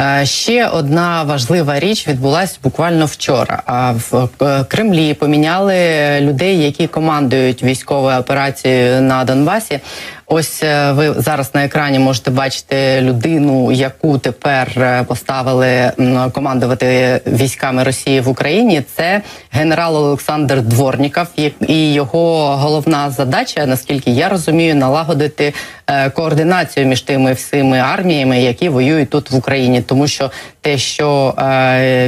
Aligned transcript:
Е, 0.00 0.26
ще 0.26 0.66
одна 0.66 1.22
важлива 1.22 1.80
річ 1.80 2.08
відбулася 2.08 2.58
буквально 2.62 3.06
вчора. 3.06 3.62
А 3.66 3.92
в 3.92 4.28
е, 4.42 4.64
Кремлі 4.64 5.14
поміняли 5.14 5.74
людей, 6.20 6.58
які 6.62 6.86
командують 6.86 7.62
військовою 7.62 8.18
операцією 8.18 9.02
на 9.02 9.24
Донбасі. 9.24 9.80
Ось 10.28 10.62
е, 10.62 10.92
ви 10.92 11.14
зараз 11.16 11.54
на 11.54 11.64
екрані 11.64 11.98
можете 11.98 12.30
бачити 12.30 13.00
людину, 13.00 13.72
яку 13.72 14.18
тепер 14.18 14.72
е, 14.76 15.04
поставили 15.08 15.92
командувати 16.32 17.20
військами 17.26 17.84
Росії 17.84 18.20
в 18.20 18.28
Україні. 18.28 18.82
Це 18.96 19.22
генерал 19.50 19.96
Олександр 19.96 20.62
Дворніков, 20.62 21.26
і 21.68 21.92
його 21.92 22.56
головна 22.56 23.10
задача, 23.10 23.66
наскільки 23.66 24.10
я 24.10 24.28
розумію, 24.28 24.74
налагодити 24.74 25.54
е, 25.86 26.10
координацію 26.10 26.86
між 26.86 27.00
тими 27.00 27.32
всіми 27.32 27.78
арміями, 27.78 28.42
які 28.42 28.68
воюють 28.68 29.10
тут 29.10 29.30
в 29.30 29.36
Україні, 29.36 29.80
тому 29.80 30.06
що 30.06 30.30
те, 30.60 30.78
що 30.78 31.34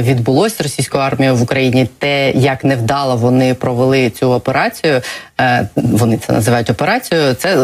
відбулося 0.01 0.55
з 0.55 0.61
російською 0.61 1.03
армією 1.03 1.35
в 1.35 1.41
Україні, 1.41 1.89
те 1.99 2.31
як 2.31 2.63
невдало 2.63 3.15
вони 3.15 3.53
провели 3.53 4.09
цю 4.09 4.31
операцію, 4.31 5.01
вони 5.75 6.17
це 6.17 6.33
називають 6.33 6.69
операцією. 6.69 7.33
Це 7.33 7.55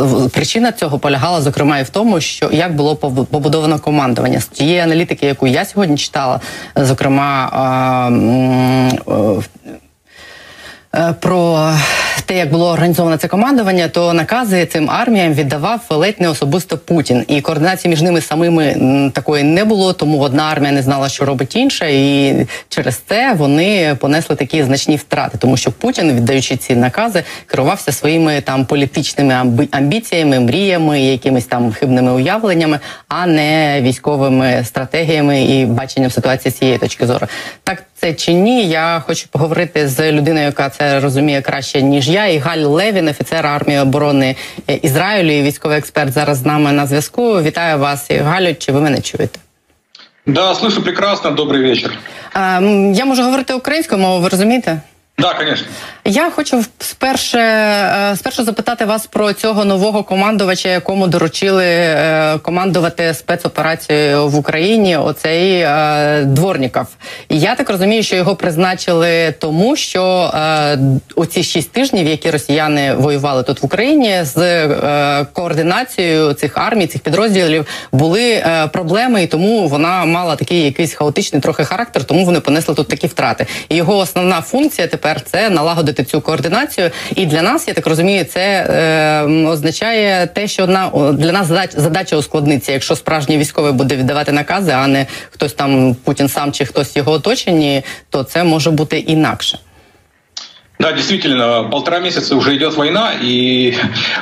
причина 0.45 0.73
цього 0.73 0.99
полягала 0.99 1.41
зокрема 1.41 1.79
і 1.79 1.83
в 1.83 1.89
тому, 1.89 2.21
що 2.21 2.51
як 2.53 2.77
було 2.77 2.97
побудовано 2.97 3.79
командування 3.79 4.41
з 4.41 4.47
тієї 4.47 4.79
аналітики, 4.79 5.27
яку 5.27 5.47
я 5.47 5.65
сьогодні 5.65 5.97
читала, 5.97 6.41
зокрема. 6.77 7.51
Е, 9.09 9.43
про 11.20 11.72
те, 12.26 12.38
як 12.38 12.52
було 12.52 12.70
організовано 12.70 13.18
це 13.18 13.28
командування, 13.28 13.88
то 13.88 14.14
накази 14.14 14.66
цим 14.66 14.90
арміям 14.90 15.34
віддавав 15.34 15.82
ледь 15.90 16.22
не 16.22 16.30
особисто 16.30 16.78
Путін, 16.78 17.26
і 17.28 17.42
координації 17.42 17.90
між 17.90 18.02
ними 18.02 18.22
самими 18.22 18.76
такої 19.14 19.44
не 19.44 19.66
було. 19.66 19.94
Тому 19.94 20.20
одна 20.20 20.44
армія 20.44 20.72
не 20.72 20.82
знала, 20.82 21.10
що 21.10 21.26
робить 21.26 21.56
інша, 21.56 21.86
і 21.86 22.36
через 22.70 22.96
це 22.96 23.34
вони 23.34 23.96
понесли 24.00 24.36
такі 24.36 24.64
значні 24.64 24.96
втрати, 24.96 25.38
тому 25.38 25.58
що 25.58 25.72
Путін, 25.72 26.14
віддаючи 26.14 26.58
ці 26.58 26.76
накази, 26.76 27.24
керувався 27.46 27.92
своїми 27.92 28.42
там 28.42 28.66
політичними 28.66 29.34
амбіціями, 29.72 30.40
мріями, 30.40 31.02
якимись 31.02 31.46
там 31.46 31.74
хибними 31.74 32.12
уявленнями, 32.12 32.80
а 33.08 33.28
не 33.28 33.82
військовими 33.82 34.64
стратегіями 34.66 35.44
і 35.44 35.66
баченням 35.66 36.12
ситуації 36.12 36.52
з 36.52 36.58
цієї 36.58 36.78
точки 36.78 37.08
зору. 37.08 37.28
Так 37.64 37.84
це 38.06 38.14
чи 38.14 38.34
ні? 38.34 38.68
Я 38.68 39.04
хочу 39.06 39.28
поговорити 39.28 39.88
з 39.88 40.12
людиною, 40.12 40.46
яка 40.46 40.70
це 40.70 41.00
розуміє 41.00 41.42
краще 41.42 41.82
ніж 41.82 42.10
я. 42.10 42.26
І 42.26 42.38
Галь 42.38 42.58
Левін, 42.58 43.08
офіцер 43.08 43.48
армії 43.48 43.80
оборони 43.80 44.36
Ізраїлю, 44.82 45.32
і 45.32 45.42
військовий 45.42 45.78
експерт 45.78 46.14
зараз 46.14 46.38
з 46.38 46.46
нами 46.46 46.72
на 46.72 46.88
зв'язку. 46.88 47.42
Вітаю 47.42 47.80
вас, 47.80 48.10
і 48.10 48.18
Галю. 48.18 48.56
Чи 48.60 48.72
ви 48.72 48.82
мене 48.82 49.02
чуєте? 49.02 49.40
Да, 50.26 50.54
слышу 50.54 50.84
прекрасно. 50.84 51.32
Добрий 51.32 51.62
вечір. 51.64 51.98
Я 52.94 53.06
можу 53.06 53.24
говорити 53.24 53.54
українською 53.54 54.02
мовою, 54.02 54.22
ви 54.22 54.30
розумієте? 54.30 54.80
Да, 55.18 55.36
звісно. 55.40 55.68
Я 56.08 56.30
хочу 56.30 56.64
спершу, 56.80 57.38
е, 57.38 58.14
спершу 58.16 58.44
запитати 58.44 58.86
вас 58.86 59.08
про 59.08 59.34
цього 59.34 59.66
нового 59.66 60.04
командувача, 60.04 60.70
якому 60.70 61.08
доручили 61.08 61.66
е, 61.66 62.38
командувати 62.42 63.14
спецоперацією 63.14 64.28
в 64.28 64.36
Україні. 64.36 64.98
Оцей 64.98 65.60
е, 65.60 66.24
Дворніков. 66.26 66.88
Я 67.30 67.56
так 67.56 67.70
розумію, 67.70 68.04
що 68.04 68.16
його 68.16 68.36
призначили 68.36 69.34
тому, 69.40 69.76
що 69.76 70.32
оці 71.16 71.44
шість 71.44 71.72
тижнів, 71.72 72.08
які 72.08 72.32
росіяни 72.32 72.94
воювали 72.94 73.44
тут 73.44 73.62
в 73.62 73.66
Україні, 73.66 74.20
з 74.24 74.68
координацією 75.34 76.34
цих 76.34 76.58
армій, 76.58 76.88
цих 76.88 77.02
підрозділів 77.02 77.66
були 77.92 78.46
проблеми, 78.74 79.24
і 79.24 79.28
тому 79.28 79.68
вона 79.68 80.06
мала 80.06 80.36
такий 80.36 80.62
якийсь 80.62 80.94
хаотичний 80.94 81.42
трохи 81.42 81.66
характер, 81.66 82.04
тому 82.04 82.26
вони 82.26 82.40
понесли 82.40 82.76
тут 82.76 82.88
такі 82.88 83.08
втрати. 83.08 83.46
І 83.70 83.76
його 83.76 83.98
основна 83.98 84.42
функція 84.42 84.88
тепер 84.88 85.05
тепер 85.06 85.22
це 85.22 85.50
налагодити 85.50 86.04
цю 86.04 86.22
координацію. 86.22 86.92
І 87.16 87.26
для 87.26 87.42
нас, 87.42 87.68
я 87.68 87.74
так 87.74 87.88
розумію, 87.88 88.26
це 88.26 88.42
е, 88.42 89.24
означає 89.48 90.28
те, 90.28 90.48
що 90.48 90.68
на 90.68 90.90
для 91.14 91.32
нас 91.32 91.48
задача, 91.48 91.80
задача 91.80 92.18
ускладниться. 92.18 92.72
Якщо 92.72 92.96
справжній 92.96 93.38
військовий 93.38 93.72
буде 93.72 93.96
віддавати 93.96 94.32
накази, 94.32 94.72
а 94.72 94.88
не 94.88 95.06
хтось 95.32 95.54
там 95.54 95.96
Путін 96.04 96.30
сам 96.30 96.52
чи 96.52 96.66
хтось 96.66 96.96
його 96.96 97.12
оточенні, 97.12 97.84
то 98.10 98.24
це 98.24 98.44
може 98.44 98.72
бути 98.72 99.00
інакше. 99.00 99.60
Да, 100.78 100.92
действительно, 100.92 101.64
полтора 101.72 102.00
месяца 102.00 102.36
уже 102.36 102.58
идет 102.58 102.76
война, 102.76 103.12
и 103.22 103.76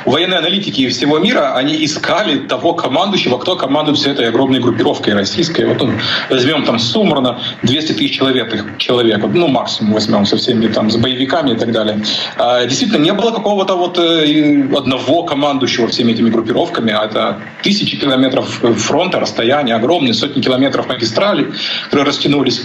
военные 0.04 0.38
аналитики 0.38 0.88
всего 0.88 1.18
мира, 1.18 1.56
они 1.56 1.84
искали 1.84 2.46
того 2.46 2.74
командующего, 2.74 3.38
кто 3.38 3.56
командует 3.56 3.98
всей 3.98 4.12
этой 4.12 4.28
огромной 4.28 4.60
группировкой 4.60 5.14
российской. 5.14 5.66
Вот 5.66 5.82
он, 5.82 5.98
возьмем 6.30 6.64
там 6.64 6.78
суммарно 6.78 7.40
200 7.62 7.92
тысяч 7.94 8.16
человек, 8.16 8.78
человек, 8.78 9.24
ну 9.32 9.48
максимум 9.48 9.94
возьмем 9.94 10.26
со 10.26 10.36
всеми 10.36 10.68
там, 10.68 10.90
с 10.90 10.96
боевиками 10.96 11.54
и 11.54 11.56
так 11.56 11.72
далее. 11.72 12.00
А, 12.36 12.64
действительно, 12.64 13.02
не 13.02 13.12
было 13.12 13.32
какого-то 13.32 13.74
вот 13.74 13.98
э, 13.98 14.68
одного 14.76 15.24
командующего 15.24 15.88
всеми 15.88 16.12
этими 16.12 16.30
группировками, 16.30 16.92
а 16.92 17.04
это 17.04 17.40
тысячи 17.62 17.96
километров 17.96 18.48
фронта, 18.76 19.18
расстояния 19.18 19.74
огромные, 19.74 20.14
сотни 20.14 20.40
километров 20.40 20.88
магистрали, 20.88 21.52
которые 21.86 22.06
растянулись. 22.06 22.62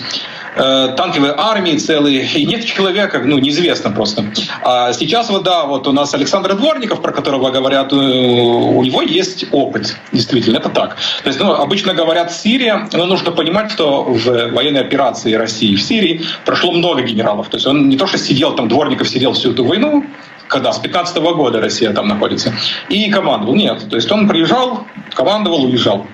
Э, 0.56 0.94
танковые 0.98 1.34
армии 1.38 1.78
целые, 1.78 2.26
и 2.26 2.46
нет 2.46 2.66
человека, 2.66 3.22
ну, 3.24 3.38
неизвестно 3.38 3.92
просто. 3.92 4.26
А 4.64 4.94
сейчас 4.94 5.30
вот, 5.30 5.44
да, 5.44 5.66
вот 5.66 5.88
у 5.88 5.92
нас 5.92 6.14
Александр 6.14 6.56
Дворников, 6.56 7.02
про 7.02 7.12
которого 7.12 7.52
говорят, 7.52 7.94
э, 7.94 7.96
у 7.96 8.84
него 8.84 9.02
есть 9.02 9.46
опыт, 9.52 9.96
действительно, 10.12 10.58
это 10.58 10.70
так. 10.70 10.98
То 11.24 11.30
есть, 11.30 11.40
ну, 11.40 11.54
обычно 11.54 11.94
говорят 11.94 12.32
Сирия, 12.32 12.88
но 12.94 13.06
нужно 13.06 13.32
понимать, 13.32 13.72
что 13.72 14.04
в 14.04 14.52
военной 14.52 14.82
операции 14.82 15.34
России 15.34 15.76
в 15.76 15.82
Сирии 15.82 16.22
прошло 16.46 16.72
много 16.72 17.02
генералов. 17.02 17.50
То 17.50 17.58
есть 17.58 17.68
он 17.68 17.90
не 17.90 17.98
то, 17.98 18.08
что 18.08 18.18
сидел 18.18 18.56
там, 18.56 18.68
Дворников 18.68 19.08
сидел 19.08 19.34
всю 19.34 19.52
эту 19.52 19.66
войну, 19.66 20.04
когда 20.48 20.74
с 20.74 20.80
15 20.80 21.18
-го 21.18 21.36
года 21.36 21.62
Россия 21.62 21.94
там 21.94 22.08
находится, 22.08 22.54
и 22.90 23.10
командовал. 23.12 23.56
Нет, 23.56 23.88
то 23.90 23.96
есть 23.96 24.12
он 24.12 24.28
приезжал, 24.28 24.86
командовал, 25.14 25.66
уезжал. 25.66 26.08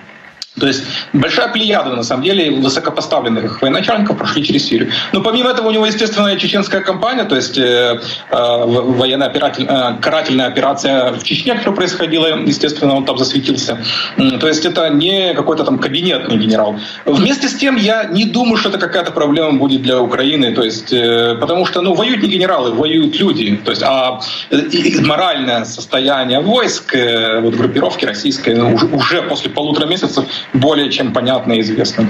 То 0.58 0.66
есть 0.66 0.84
большая 1.12 1.48
плеяда, 1.48 1.94
на 1.94 2.02
самом 2.02 2.24
деле, 2.24 2.50
высокопоставленных 2.50 3.60
военачальников 3.60 4.16
прошли 4.16 4.42
через 4.42 4.66
Сирию. 4.66 4.90
Но 5.12 5.20
помимо 5.20 5.50
этого 5.50 5.68
у 5.68 5.70
него, 5.70 5.84
естественно, 5.84 6.34
чеченская 6.38 6.80
кампания, 6.80 7.24
то 7.24 7.36
есть 7.36 7.58
э, 7.58 8.00
э 8.30 8.64
военная 8.66 9.28
оператель, 9.28 9.66
э, 9.68 9.96
карательная 10.00 10.46
операция 10.46 11.12
в 11.12 11.22
Чечне, 11.22 11.54
которая 11.54 11.76
происходила, 11.76 12.26
естественно, 12.38 12.94
он 12.94 13.04
там 13.04 13.18
засветился. 13.18 13.78
То 14.16 14.48
есть 14.48 14.64
это 14.64 14.88
не 14.88 15.34
какой-то 15.34 15.64
там 15.64 15.78
кабинетный 15.78 16.36
генерал. 16.36 16.76
Вместе 17.04 17.48
с 17.48 17.54
тем, 17.54 17.76
я 17.76 18.04
не 18.04 18.24
думаю, 18.24 18.56
что 18.56 18.70
это 18.70 18.78
какая-то 18.78 19.12
проблема 19.12 19.58
будет 19.58 19.82
для 19.82 20.00
Украины, 20.00 20.54
то 20.54 20.62
есть, 20.62 20.92
э, 20.92 21.36
потому 21.40 21.66
что, 21.66 21.82
ну, 21.82 21.94
воюют 21.94 22.22
не 22.22 22.28
генералы, 22.28 22.72
воюют 22.72 23.20
люди, 23.20 23.60
то 23.64 23.70
есть, 23.70 23.82
а 23.82 24.20
и 24.50 25.00
моральное 25.00 25.64
состояние 25.64 26.40
войск, 26.40 26.94
э, 26.94 27.40
вот 27.40 27.54
группировки 27.54 28.06
российской, 28.06 28.54
ну, 28.54 28.74
уже, 28.74 28.86
уже 28.86 29.22
после 29.22 29.50
полутора 29.50 29.86
месяцев 29.86 30.24
более 30.54 30.90
чем 30.90 31.12
понятно 31.12 31.54
і 31.54 31.62
звісно. 31.62 32.06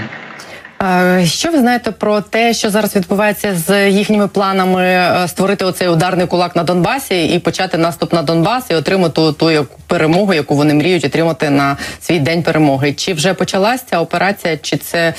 Що 1.25 1.51
ви 1.51 1.59
знаєте 1.59 1.91
про 1.91 2.21
те, 2.21 2.55
що 2.55 2.71
зараз 2.71 2.97
відбувається 2.97 3.55
з 3.55 3.91
їхніми 3.91 4.29
планами 4.29 4.83
е, 4.83 5.29
створити 5.29 5.65
оцей 5.65 5.89
ударний 5.89 6.27
кулак 6.27 6.57
на 6.57 6.63
Донбасі 6.63 7.27
і 7.27 7.39
почати 7.39 7.79
наступ 7.79 8.13
на 8.13 8.23
Донбас 8.23 8.71
і 8.71 8.75
отримати 8.75 9.15
ту, 9.15 9.33
ту 9.33 9.67
перемогу, 9.87 10.35
яку 10.35 10.55
вони 10.55 10.75
мріють 10.75 11.05
отримати 11.05 11.51
на 11.51 11.77
свій 12.01 12.19
день 12.19 12.43
перемоги? 12.43 12.93
Чи 12.93 13.15
вже 13.15 13.35
почалася 13.35 13.85
ця 13.91 14.01
операція, 14.01 14.57
чи 14.57 14.77
це 14.77 15.15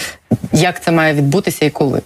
як 0.54 0.84
це 0.84 0.92
має 0.92 1.14
відбутися 1.14 1.66
і 1.66 1.70
коли? 1.70 2.02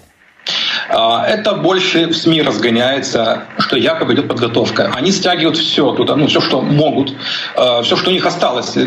Это 0.92 1.62
больше 1.62 2.08
в 2.08 2.16
СМИ 2.16 2.42
разгоняется, 2.42 3.44
что 3.60 3.78
якобы 3.78 4.14
идет 4.14 4.28
подготовка. 4.28 4.92
Они 4.98 5.12
стягивают 5.12 5.58
все 5.58 5.92
туда, 5.94 6.16
ну 6.16 6.26
все, 6.26 6.42
что 6.42 6.62
могут, 6.62 7.14
все, 7.84 7.96
что 7.96 8.10
у 8.10 8.14
них 8.14 8.26
осталось 8.26 8.78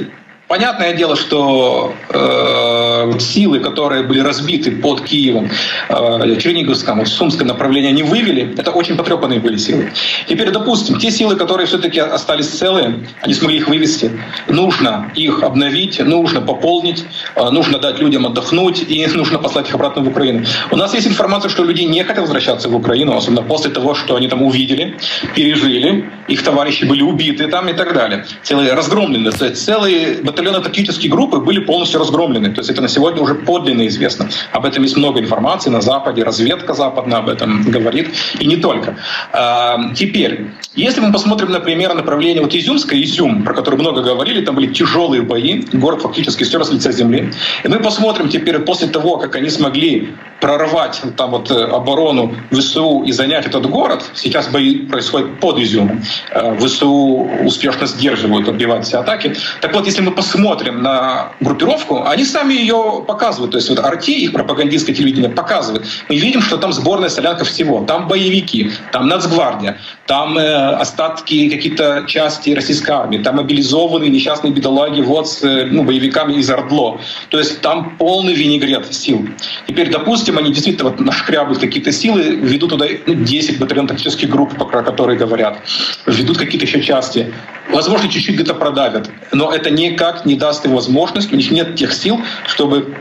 Понятное 0.54 0.92
дело, 0.92 1.16
что 1.16 1.94
э, 2.10 3.18
силы, 3.18 3.58
которые 3.58 4.04
были 4.04 4.20
разбиты 4.20 4.70
под 4.70 5.00
Киевом, 5.00 5.50
э, 5.88 6.36
Черниговском, 6.38 7.04
Сумском 7.06 7.48
направлении, 7.48 7.88
они 7.88 8.04
вывели, 8.04 8.54
это 8.56 8.70
очень 8.70 8.96
потрепанные 8.96 9.40
были 9.40 9.56
силы. 9.56 9.90
Теперь, 10.28 10.52
допустим, 10.52 11.00
те 11.00 11.10
силы, 11.10 11.34
которые 11.34 11.66
все-таки 11.66 11.98
остались 11.98 12.50
целые, 12.50 13.04
они 13.20 13.34
смогли 13.34 13.56
их 13.56 13.66
вывести, 13.66 14.12
нужно 14.46 15.10
их 15.16 15.42
обновить, 15.42 15.98
нужно 15.98 16.40
пополнить, 16.40 17.04
э, 17.34 17.50
нужно 17.50 17.80
дать 17.80 17.98
людям 17.98 18.24
отдохнуть 18.24 18.84
и 18.88 19.04
нужно 19.14 19.40
послать 19.40 19.68
их 19.68 19.74
обратно 19.74 20.02
в 20.02 20.08
Украину. 20.08 20.44
У 20.70 20.76
нас 20.76 20.94
есть 20.94 21.08
информация, 21.08 21.48
что 21.48 21.64
люди 21.64 21.82
не 21.82 22.04
хотят 22.04 22.22
возвращаться 22.22 22.68
в 22.68 22.76
Украину, 22.76 23.16
особенно 23.16 23.42
после 23.42 23.72
того, 23.72 23.96
что 23.96 24.14
они 24.14 24.28
там 24.28 24.40
увидели, 24.40 24.96
пережили, 25.34 26.08
их 26.28 26.44
товарищи 26.44 26.84
были 26.84 27.02
убиты 27.02 27.48
там 27.48 27.68
и 27.68 27.72
так 27.72 27.92
далее. 27.92 28.24
Целые 28.44 28.72
разгромлены, 28.74 29.32
целые 29.32 30.22
батальоны 30.22 30.43
батальоно-тактические 30.44 31.10
группы 31.10 31.38
были 31.38 31.60
полностью 31.60 32.00
разгромлены. 32.00 32.50
То 32.50 32.60
есть 32.60 32.70
это 32.70 32.82
на 32.82 32.88
сегодня 32.88 33.22
уже 33.22 33.34
подлинно 33.34 33.86
известно. 33.86 34.28
Об 34.52 34.64
этом 34.64 34.82
есть 34.82 34.96
много 34.96 35.20
информации 35.20 35.70
на 35.70 35.80
Западе, 35.80 36.22
разведка 36.22 36.74
западная 36.74 37.18
об 37.18 37.28
этом 37.28 37.62
говорит, 37.70 38.10
и 38.38 38.46
не 38.46 38.56
только. 38.56 38.96
А, 39.32 39.94
теперь, 39.94 40.50
если 40.74 41.00
мы 41.00 41.12
посмотрим, 41.12 41.50
например, 41.50 41.94
направление 41.94 42.42
вот 42.42 42.54
Изюмское, 42.54 43.00
Изюм, 43.02 43.42
про 43.44 43.54
который 43.54 43.78
много 43.78 44.02
говорили, 44.02 44.44
там 44.44 44.54
были 44.54 44.72
тяжелые 44.72 45.22
бои, 45.22 45.64
город 45.72 46.02
фактически 46.02 46.44
стер 46.44 46.64
с 46.64 46.70
лица 46.70 46.92
земли. 46.92 47.32
И 47.62 47.68
мы 47.68 47.78
посмотрим 47.80 48.28
теперь, 48.28 48.58
после 48.58 48.88
того, 48.88 49.16
как 49.16 49.36
они 49.36 49.50
смогли 49.50 50.14
прорвать 50.40 51.00
там 51.16 51.30
вот 51.30 51.50
э, 51.50 51.54
оборону 51.54 52.34
ВСУ 52.50 53.02
и 53.06 53.12
занять 53.12 53.46
этот 53.46 53.66
город, 53.66 54.04
сейчас 54.14 54.48
бои 54.48 54.76
происходят 54.76 55.40
под 55.40 55.58
Изюмом, 55.58 56.02
э, 56.30 56.58
ВСУ 56.58 57.28
успешно 57.44 57.86
сдерживают, 57.86 58.48
отбивают 58.48 58.84
все 58.84 58.98
атаки. 58.98 59.34
Так 59.60 59.72
вот, 59.74 59.86
если 59.86 60.02
мы 60.02 60.10
посмотрим 60.10 60.23
на 60.34 61.32
группировку, 61.40 62.04
они 62.04 62.24
сами 62.24 62.54
ее 62.54 63.04
показывают, 63.06 63.52
то 63.52 63.58
есть 63.58 63.68
вот 63.68 63.78
Арти, 63.78 64.12
их 64.12 64.32
пропагандистское 64.32 64.94
телевидение 64.94 65.30
показывает. 65.30 65.86
Мы 66.08 66.16
видим, 66.16 66.42
что 66.42 66.56
там 66.56 66.72
сборная 66.72 67.08
солянка 67.08 67.44
всего, 67.44 67.84
там 67.84 68.08
боевики, 68.08 68.70
там 68.92 69.08
Нацгвардия, 69.08 69.78
там 70.06 70.36
э, 70.38 70.54
остатки 70.76 71.48
какие-то 71.48 72.04
части 72.06 72.50
российской 72.50 72.90
армии, 72.90 73.18
там 73.18 73.36
мобилизованные 73.36 74.10
несчастные 74.10 74.52
бедолаги 74.52 75.00
вот 75.00 75.28
с 75.28 75.42
э, 75.42 75.66
ну, 75.66 75.82
боевиками 75.82 76.34
из 76.34 76.50
Ордло. 76.50 77.00
То 77.30 77.38
есть 77.38 77.60
там 77.60 77.96
полный 77.96 78.34
винегрет 78.34 78.92
сил. 78.94 79.26
Теперь, 79.66 79.90
допустим, 79.90 80.38
они 80.38 80.52
действительно 80.52 80.90
вот 80.90 81.00
нашкрябают 81.00 81.58
какие-то 81.58 81.92
силы, 81.92 82.22
ведут 82.22 82.70
туда 82.70 82.86
ну, 83.06 83.14
10 83.14 83.58
батальон 83.58 83.86
тактических 83.86 84.28
групп, 84.28 84.56
про 84.56 84.82
которые 84.82 85.18
говорят, 85.18 85.58
ведут 86.06 86.38
какие-то 86.38 86.66
еще 86.66 86.82
части. 86.82 87.32
Возможно, 87.70 88.08
чуть-чуть 88.08 88.34
где-то 88.34 88.54
продавят, 88.54 89.10
но 89.32 89.52
это 89.52 89.70
никак 89.70 90.13
не 90.24 90.34
даст 90.36 90.64
им 90.64 90.74
возможность, 90.74 91.32
у 91.32 91.36
них 91.36 91.50
нет 91.50 91.76
тех 91.76 91.92
сил, 91.92 92.20
чтобы 92.46 92.96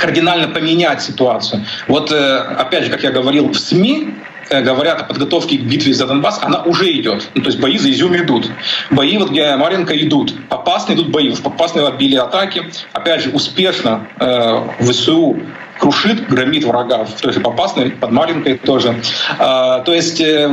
кардинально 0.00 0.48
поменять 0.48 1.02
ситуацию. 1.02 1.64
Вот 1.86 2.12
э, 2.12 2.36
опять 2.36 2.84
же, 2.84 2.90
как 2.90 3.02
я 3.02 3.10
говорил, 3.10 3.48
в 3.48 3.58
СМИ 3.58 4.14
Э, 4.50 4.62
говорят 4.62 5.02
о 5.02 5.04
подготовке 5.04 5.58
к 5.58 5.62
битве 5.62 5.92
за 5.92 6.06
Донбасс, 6.06 6.40
она 6.42 6.62
уже 6.62 6.90
идет. 6.92 7.28
Ну, 7.34 7.42
то 7.42 7.48
есть 7.48 7.60
бои 7.60 7.76
за 7.76 7.90
Изюм 7.90 8.16
идут. 8.16 8.50
Бои, 8.90 9.18
вот 9.18 9.30
где 9.30 9.54
Маренко, 9.56 9.94
идут. 9.98 10.34
Опасные 10.48 10.96
идут 10.96 11.10
бои. 11.10 11.30
В 11.30 11.46
опасные 11.46 11.86
отбили 11.86 12.16
атаки. 12.16 12.70
Опять 12.92 13.24
же, 13.24 13.30
успешно 13.30 14.06
э, 14.18 14.62
ВСУ 14.80 15.38
крушит, 15.78 16.28
громит 16.28 16.64
врага 16.64 17.04
в 17.04 17.20
той 17.20 17.32
же 17.32 17.40
Попасной, 17.40 17.90
под 17.90 18.10
Маринкой 18.12 18.58
тоже. 18.58 19.00
А, 19.38 19.80
то 19.80 19.92
есть 19.94 20.20
э, 20.20 20.48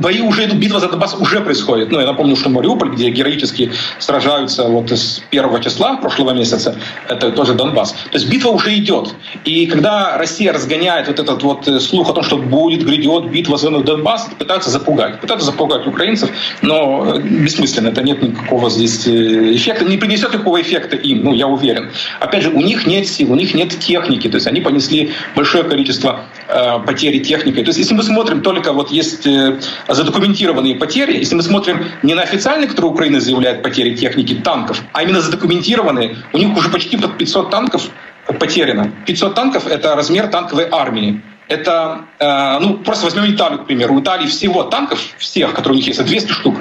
бои 0.00 0.20
уже 0.20 0.44
идут, 0.44 0.58
битва 0.58 0.80
за 0.80 0.88
Донбасс 0.88 1.14
уже 1.14 1.40
происходит. 1.40 1.90
Ну, 1.90 2.00
я 2.00 2.06
напомню, 2.06 2.36
что 2.36 2.48
Мариуполь, 2.48 2.90
где 2.90 3.10
героически 3.10 3.72
сражаются 3.98 4.68
вот 4.68 4.90
с 4.90 5.22
первого 5.30 5.60
числа 5.60 5.96
прошлого 5.96 6.32
месяца, 6.32 6.76
это 7.08 7.30
тоже 7.30 7.54
Донбасс. 7.54 7.92
То 7.92 8.18
есть 8.18 8.28
битва 8.28 8.50
уже 8.50 8.74
идет. 8.76 9.14
И 9.44 9.66
когда 9.66 10.16
Россия 10.18 10.52
разгоняет 10.52 11.08
вот 11.08 11.18
этот 11.18 11.42
вот 11.42 11.68
э, 11.68 11.80
слух 11.80 12.10
о 12.10 12.12
том, 12.12 12.24
что 12.24 12.36
будет, 12.36 12.84
грядет 12.84 13.30
битва 13.30 13.56
за 13.56 13.70
Донбасс, 13.70 14.28
пытаются 14.38 14.70
запугать. 14.70 15.20
Пытаются 15.20 15.46
запугать 15.46 15.86
украинцев, 15.86 16.30
но 16.62 17.16
э, 17.16 17.20
бессмысленно. 17.20 17.88
Это 17.88 18.02
нет 18.02 18.22
никакого 18.22 18.70
здесь 18.70 19.06
эффекта. 19.06 19.84
Не 19.84 19.96
принесет 19.96 20.32
никакого 20.32 20.60
эффекта 20.60 20.96
им, 20.96 21.24
ну, 21.24 21.34
я 21.34 21.46
уверен. 21.46 21.90
Опять 22.20 22.42
же, 22.42 22.50
у 22.50 22.60
них 22.60 22.86
нет 22.86 23.06
сил, 23.06 23.32
у 23.32 23.34
них 23.36 23.54
нет 23.54 23.78
техники. 23.78 24.28
То 24.28 24.36
есть 24.40 24.46
они 24.46 24.60
понесли 24.60 25.12
большое 25.36 25.64
количество 25.64 26.20
э, 26.48 26.78
потерь 26.86 27.20
техникой. 27.22 27.62
То 27.62 27.68
есть 27.68 27.78
если 27.78 27.94
мы 27.94 28.02
смотрим 28.02 28.40
только, 28.40 28.72
вот 28.72 28.90
есть 28.90 29.26
э, 29.26 29.60
задокументированные 29.88 30.74
потери, 30.74 31.18
если 31.18 31.36
мы 31.36 31.42
смотрим 31.42 31.84
не 32.02 32.14
на 32.14 32.22
официальные, 32.22 32.68
которые 32.68 32.92
Украина 32.92 33.20
заявляет 33.20 33.62
потери 33.62 33.94
техники, 33.94 34.34
танков, 34.34 34.82
а 34.92 35.02
именно 35.02 35.20
задокументированные, 35.20 36.16
у 36.32 36.38
них 36.38 36.56
уже 36.56 36.70
почти 36.70 36.96
под 36.96 37.16
500 37.18 37.50
танков 37.50 37.90
потеряно. 38.38 38.92
500 39.06 39.34
танков— 39.34 39.66
это 39.68 39.94
размер 39.94 40.28
танковой 40.28 40.68
армии. 40.70 41.22
Это, 41.48 42.02
э, 42.18 42.58
ну, 42.60 42.78
просто 42.78 43.06
возьмем 43.06 43.26
Италию, 43.34 43.60
к 43.60 43.66
примеру. 43.66 43.94
У 43.94 44.00
Италии 44.00 44.26
всего 44.26 44.62
танков, 44.64 45.00
всех, 45.18 45.52
которые 45.52 45.74
у 45.74 45.76
них 45.76 45.86
есть, 45.88 46.04
200 46.04 46.32
штук. 46.32 46.56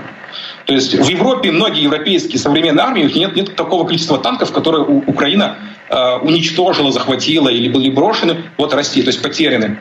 То 0.65 0.73
есть 0.73 0.93
в 0.93 1.07
Европе 1.07 1.51
многие 1.51 1.83
европейские 1.83 2.39
современные 2.39 2.83
армии, 2.83 3.01
у 3.01 3.05
них 3.05 3.15
нет, 3.15 3.35
нет 3.35 3.55
такого 3.55 3.85
количества 3.85 4.19
танков, 4.19 4.51
которые 4.51 4.83
Украина 4.83 5.57
Э, 5.57 5.78
уничтожила, 5.89 6.91
захватила 6.91 7.49
или 7.49 7.69
были 7.69 7.89
брошены 7.89 8.45
от 8.57 8.73
России, 8.73 9.01
то 9.01 9.07
есть 9.07 9.21
потеряны. 9.21 9.79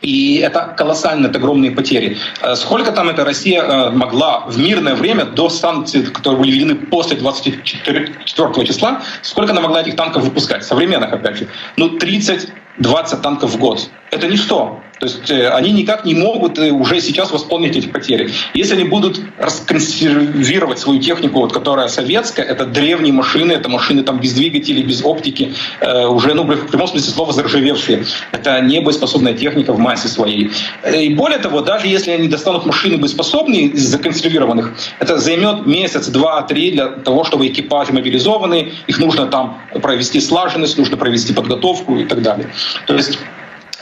И 0.00 0.36
это 0.36 0.74
колоссальные, 0.76 1.30
это 1.30 1.38
огромные 1.38 1.70
потери. 1.70 2.18
Э, 2.42 2.54
сколько 2.54 2.92
там 2.92 3.08
эта 3.08 3.24
Россия 3.24 3.62
э, 3.62 3.90
могла 3.90 4.40
в 4.46 4.58
мирное 4.58 4.94
время 4.94 5.24
до 5.24 5.48
санкций, 5.48 6.02
которые 6.02 6.40
были 6.40 6.52
введены 6.52 6.74
после 6.74 7.16
24 7.16 8.14
числа, 8.24 9.02
сколько 9.22 9.52
она 9.52 9.60
могла 9.60 9.80
этих 9.82 9.96
танков 9.96 10.22
выпускать? 10.22 10.64
Современных, 10.64 11.12
опять 11.12 11.38
же. 11.38 11.48
Ну, 11.76 11.90
30 11.98 12.48
20 12.78 13.22
танков 13.22 13.50
в 13.50 13.58
год. 13.58 13.90
Это 14.10 14.26
ничто. 14.26 14.80
То 15.00 15.06
есть 15.06 15.30
э, 15.30 15.48
они 15.50 15.72
никак 15.72 16.04
не 16.04 16.14
могут 16.14 16.58
э, 16.58 16.70
уже 16.70 17.00
сейчас 17.00 17.30
восполнить 17.30 17.76
эти 17.76 17.86
потери. 17.86 18.30
Если 18.54 18.74
они 18.74 18.84
будут 18.84 19.20
расконсервировать 19.38 20.78
свою 20.78 21.00
технику, 21.00 21.40
вот, 21.40 21.52
которая 21.52 21.88
советская, 21.88 22.44
это 22.44 22.66
древние 22.66 23.12
машины, 23.12 23.52
это 23.52 23.68
машины 23.68 24.02
там 24.02 24.18
без 24.18 24.32
двигателей, 24.32 24.82
без 24.82 25.04
оптики, 25.04 25.54
э, 25.80 26.06
уже 26.06 26.34
ну, 26.34 26.44
в 26.44 26.66
прямом 26.68 26.88
смысле 26.88 27.12
слова 27.12 27.32
заржавевшие. 27.32 28.04
Это 28.32 28.60
не 28.60 28.80
боеспособная 28.80 29.34
техника 29.34 29.72
в 29.72 29.78
массе 29.88 30.08
своей. 30.08 30.50
Э, 30.82 31.02
и 31.02 31.14
более 31.14 31.38
того, 31.38 31.60
даже 31.60 31.86
если 31.86 32.10
они 32.10 32.28
достанут 32.28 32.66
машины 32.66 32.96
боеспособные 32.98 33.64
из 33.76 33.84
законсервированных, 33.88 34.72
это 35.00 35.18
займет 35.18 35.66
месяц, 35.66 36.08
два, 36.08 36.42
три 36.42 36.70
для 36.70 36.86
того, 36.86 37.24
чтобы 37.24 37.46
экипажи 37.46 37.92
мобилизованы, 37.92 38.72
их 38.90 38.98
нужно 39.00 39.26
там 39.26 39.58
провести 39.82 40.20
слаженность, 40.20 40.78
нужно 40.78 40.96
провести 40.96 41.32
подготовку 41.32 41.96
и 41.96 42.04
так 42.04 42.22
далее. 42.22 42.46
То 42.86 42.94
есть 42.94 43.18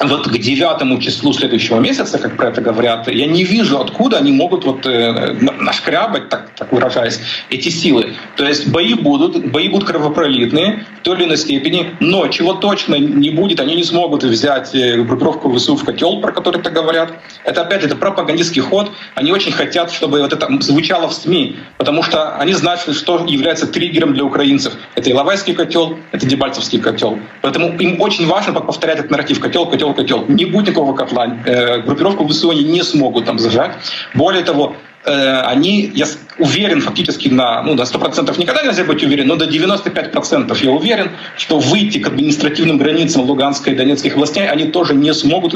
вот 0.01 0.29
к 0.29 0.39
девятому 0.39 1.01
числу 1.01 1.33
следующего 1.33 1.81
месяца, 1.81 2.19
как 2.19 2.37
про 2.37 2.49
это 2.49 2.61
говорят, 2.61 3.09
я 3.09 3.27
не 3.27 3.45
вижу, 3.45 3.81
откуда 3.81 4.19
они 4.19 4.31
могут 4.31 4.65
вот 4.65 4.85
э, 4.85 5.33
нашкрябать, 5.41 6.29
так, 6.29 6.51
так 6.55 6.71
выражаясь, 6.71 7.21
эти 7.49 7.71
силы. 7.71 8.13
То 8.37 8.47
есть 8.47 8.69
бои 8.69 8.93
будут, 8.95 9.51
бои 9.51 9.69
будут 9.69 9.89
кровопролитные 9.89 10.85
в 11.01 11.03
той 11.03 11.17
или 11.17 11.25
иной 11.25 11.39
степени, 11.39 11.97
но 12.01 12.29
чего 12.29 12.53
точно 12.55 12.97
не 12.97 13.31
будет, 13.31 13.61
они 13.61 13.75
не 13.75 13.85
смогут 13.85 14.23
взять 14.23 14.75
э, 14.75 15.03
группировку 15.03 15.51
ВСУ 15.57 15.77
в 15.77 15.85
котел, 15.85 16.21
про 16.21 16.33
который 16.33 16.61
так 16.61 16.75
говорят. 16.75 17.13
Это 17.45 17.63
опять 17.63 17.83
это 17.83 17.97
пропагандистский 17.97 18.61
ход. 18.61 18.93
Они 19.15 19.33
очень 19.33 19.53
хотят, 19.53 19.91
чтобы 19.91 20.21
вот 20.21 20.33
это 20.33 20.47
звучало 20.61 21.09
в 21.09 21.15
СМИ, 21.15 21.57
потому 21.79 22.03
что 22.03 22.37
они 22.37 22.53
знают, 22.53 22.81
что 22.81 23.25
является 23.27 23.67
триггером 23.67 24.13
для 24.13 24.25
украинцев. 24.25 24.75
Это 24.95 25.11
Иловайский 25.11 25.55
котел, 25.55 25.97
это 26.13 26.27
Дебальцевский 26.27 26.81
котел. 26.81 27.19
Поэтому 27.41 27.79
им 27.79 28.01
очень 28.01 28.27
важно 28.27 28.53
повторять 28.53 28.99
этот 28.99 29.11
нарратив 29.11 29.41
котел, 29.41 29.67
котел 29.67 29.86
котел, 29.86 29.94
котел. 29.94 30.26
Не 30.28 30.46
будет 30.46 30.68
никакого 30.68 30.94
котла. 30.94 31.38
Э, 31.46 31.82
группировку 31.82 32.28
ВСУ 32.28 32.50
они 32.50 32.64
не 32.64 32.84
смогут 32.84 33.26
там 33.26 33.40
зажать. 33.40 33.72
Более 34.16 34.44
того, 34.44 34.76
э, 35.06 35.42
они, 35.54 35.92
я 35.96 36.06
уверен 36.40 36.82
фактически 36.82 37.30
на, 37.30 37.64
ну, 37.64 37.76
на 37.76 37.84
100% 37.84 38.40
никогда 38.40 38.64
нельзя 38.64 38.84
быть 38.84 39.04
уверен, 39.04 39.28
но 39.28 39.36
до 39.36 39.46
95% 39.46 40.64
я 40.64 40.72
уверен, 40.72 41.10
что 41.38 41.60
выйти 41.60 42.00
к 42.00 42.08
административным 42.08 42.78
границам 42.78 43.22
Луганской 43.24 43.74
и 43.74 43.76
Донецких 43.76 44.14
областей 44.14 44.50
они 44.50 44.66
тоже 44.66 44.94
не 44.94 45.14
смогут 45.14 45.54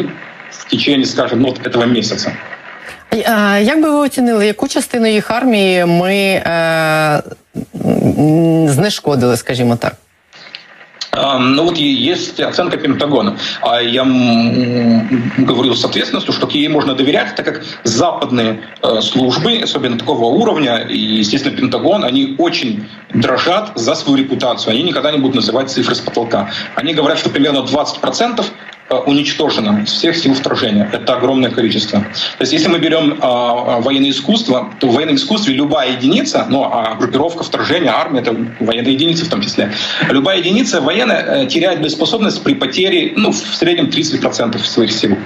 в 0.52 0.70
течение, 0.70 1.06
скажем, 1.06 1.44
вот 1.44 1.66
этого 1.68 1.86
месяца. 1.86 2.32
Як 3.62 3.82
би 3.82 3.90
ви 3.90 3.98
оцінили, 3.98 4.48
яку 4.48 4.68
частину 4.68 5.08
їх 5.08 5.32
армії 5.32 5.86
ми 5.86 6.14
е, 6.16 7.24
знешкодили, 8.68 9.38
скажімо 9.38 9.76
так? 9.76 9.96
Ну 11.13 11.65
вот 11.65 11.77
есть 11.77 12.39
оценка 12.41 12.77
Пентагона. 12.77 13.37
А 13.63 13.81
я 13.81 14.05
говорил 15.39 15.75
с 15.75 15.85
ответственностью, 15.85 16.33
что 16.33 16.49
ей 16.49 16.69
можно 16.69 16.95
доверять, 16.95 17.35
так 17.35 17.47
как 17.47 17.65
западные 17.83 18.61
э, 18.83 19.01
службы, 19.01 19.61
особенно 19.63 19.99
такого 19.99 20.27
уровня, 20.27 20.79
и, 20.79 20.97
естественно, 20.97 21.57
Пентагон, 21.57 22.05
они 22.05 22.37
очень 22.39 22.89
дрожат 23.13 23.73
за 23.75 23.95
свою 23.95 24.19
репутацию. 24.19 24.73
Они 24.73 24.83
никогда 24.83 25.11
не 25.11 25.19
будут 25.19 25.37
называть 25.37 25.71
цифры 25.71 25.95
с 25.95 26.01
потолка. 26.01 26.51
Они 26.77 26.95
говорят, 26.95 27.19
что 27.19 27.31
примерно 27.31 27.59
20% 27.59 28.45
Э, 28.45 28.70
уничтожено 28.95 29.83
из 29.83 29.93
всех 29.93 30.17
сил 30.17 30.35
вторжения. 30.35 30.89
Это 30.93 31.15
огромное 31.15 31.51
количество. 31.51 32.01
То 32.01 32.41
есть 32.41 32.53
если 32.53 32.69
мы 32.69 32.79
берем 32.79 33.13
э, 33.13 33.81
военное 33.81 34.11
искусство, 34.11 34.73
то 34.81 34.89
в 34.89 34.95
военном 34.95 35.17
искусстве 35.17 35.55
любая 35.55 35.93
единица, 35.93 36.47
ну 36.49 36.65
а 36.65 36.97
группировка 36.97 37.45
вторжения, 37.45 37.91
армия— 37.91 38.21
это 38.23 38.35
военные 38.59 38.95
единицы 38.95 39.25
в 39.25 39.29
том 39.29 39.43
числе, 39.43 39.73
любая 40.11 40.39
единица 40.39 40.81
военная 40.81 41.45
э, 41.45 41.47
теряет 41.47 41.81
боеспособность 41.81 42.43
при 42.43 42.55
потере 42.55 43.13
ну, 43.17 43.31
в 43.31 43.37
среднем 43.37 43.87
30% 43.87 44.59
своих 44.59 44.93
сил. 44.93 45.17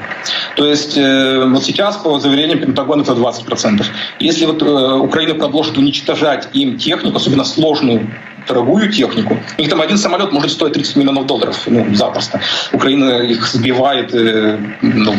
То 0.57 0.67
есть 0.67 0.97
э, 0.97 1.45
вот 1.47 1.65
сейчас, 1.65 1.97
по 1.97 2.19
заверениям 2.19 2.61
Пентагона, 2.61 3.03
это 3.03 3.13
20%. 3.13 3.85
Если 4.21 4.45
вот 4.45 4.63
э, 4.63 4.95
Украина 4.99 5.35
продолжит 5.35 5.79
уничтожать 5.79 6.49
им 6.53 6.79
технику, 6.79 7.17
особенно 7.17 7.45
сложную 7.45 8.11
дорогую 8.47 8.93
технику. 8.93 9.39
У 9.59 9.61
них 9.61 9.71
там 9.71 9.81
один 9.81 9.99
самолет 9.99 10.33
может 10.33 10.53
стоить 10.53 10.75
30 10.75 10.97
миллионов 10.97 11.27
долларов, 11.27 11.59
ну, 11.67 11.95
запросто. 11.95 12.41
Украина 12.73 13.23
их 13.23 13.47
сбивает 13.47 14.15
э, 14.15 14.59
ну, 14.83 15.15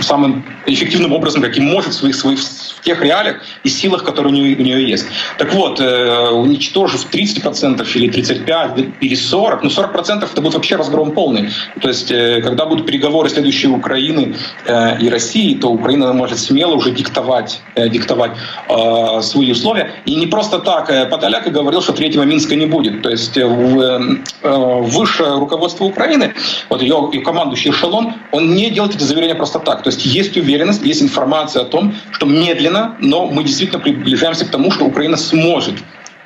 самым 0.00 0.44
эффективным 0.66 1.12
образом, 1.12 1.42
каким 1.42 1.64
может 1.64 1.92
в 1.92 1.96
своих, 1.96 2.14
своих 2.14 2.38
тех 2.82 3.02
реалиях 3.02 3.36
и 3.64 3.68
силах, 3.68 4.04
которые 4.04 4.32
у 4.32 4.36
нее, 4.36 4.56
у 4.56 4.62
нее 4.62 4.88
есть. 4.88 5.06
Так 5.38 5.54
вот, 5.54 5.80
э, 5.80 6.28
уничтожив 6.30 7.06
30% 7.10 7.96
или 7.96 8.08
35% 8.08 8.94
или 9.00 9.14
40%, 9.14 9.60
ну 9.62 9.70
40% 9.70 10.28
это 10.32 10.40
будет 10.42 10.54
вообще 10.54 10.76
разгром 10.76 11.12
полный. 11.12 11.50
То 11.80 11.88
есть, 11.88 12.10
э, 12.10 12.40
когда 12.42 12.66
будут 12.66 12.86
переговоры 12.86 13.28
следующие 13.28 13.70
Украины 13.70 14.34
э, 14.66 14.98
и 15.00 15.08
России, 15.08 15.54
то 15.54 15.68
Украина 15.68 16.12
может 16.12 16.38
смело 16.38 16.74
уже 16.74 16.90
диктовать, 16.90 17.60
э, 17.74 17.88
диктовать 17.88 18.32
э, 18.68 19.22
свои 19.22 19.52
условия. 19.52 19.92
И 20.06 20.16
не 20.16 20.26
просто 20.26 20.58
так. 20.58 20.90
Э, 20.90 21.06
Подоляк 21.06 21.50
говорил, 21.52 21.82
что 21.82 21.92
третьего 21.92 22.24
Минска 22.24 22.56
не 22.56 22.66
будет. 22.66 23.02
То 23.02 23.10
есть, 23.10 23.36
э, 23.36 23.46
в, 23.46 23.80
э, 23.80 24.00
высшее 24.42 25.38
руководство 25.38 25.84
Украины, 25.84 26.34
вот 26.68 26.82
ее, 26.82 27.08
ее 27.12 27.20
командующий 27.20 27.70
эшелон, 27.70 28.14
он 28.32 28.54
не 28.54 28.70
делает 28.70 28.96
эти 28.96 29.04
заверения 29.04 29.34
просто 29.34 29.58
так. 29.58 29.82
То 29.82 29.90
есть, 29.90 30.04
есть 30.04 30.36
уверенность, 30.36 30.82
есть 30.82 31.02
информация 31.02 31.62
о 31.62 31.64
том, 31.64 31.94
что 32.10 32.26
медленно, 32.26 32.71
но 33.00 33.26
мы 33.26 33.44
действительно 33.44 33.80
приближаемся 33.80 34.44
к 34.44 34.50
тому, 34.50 34.70
что 34.70 34.84
Украина 34.84 35.16
сможет 35.16 35.74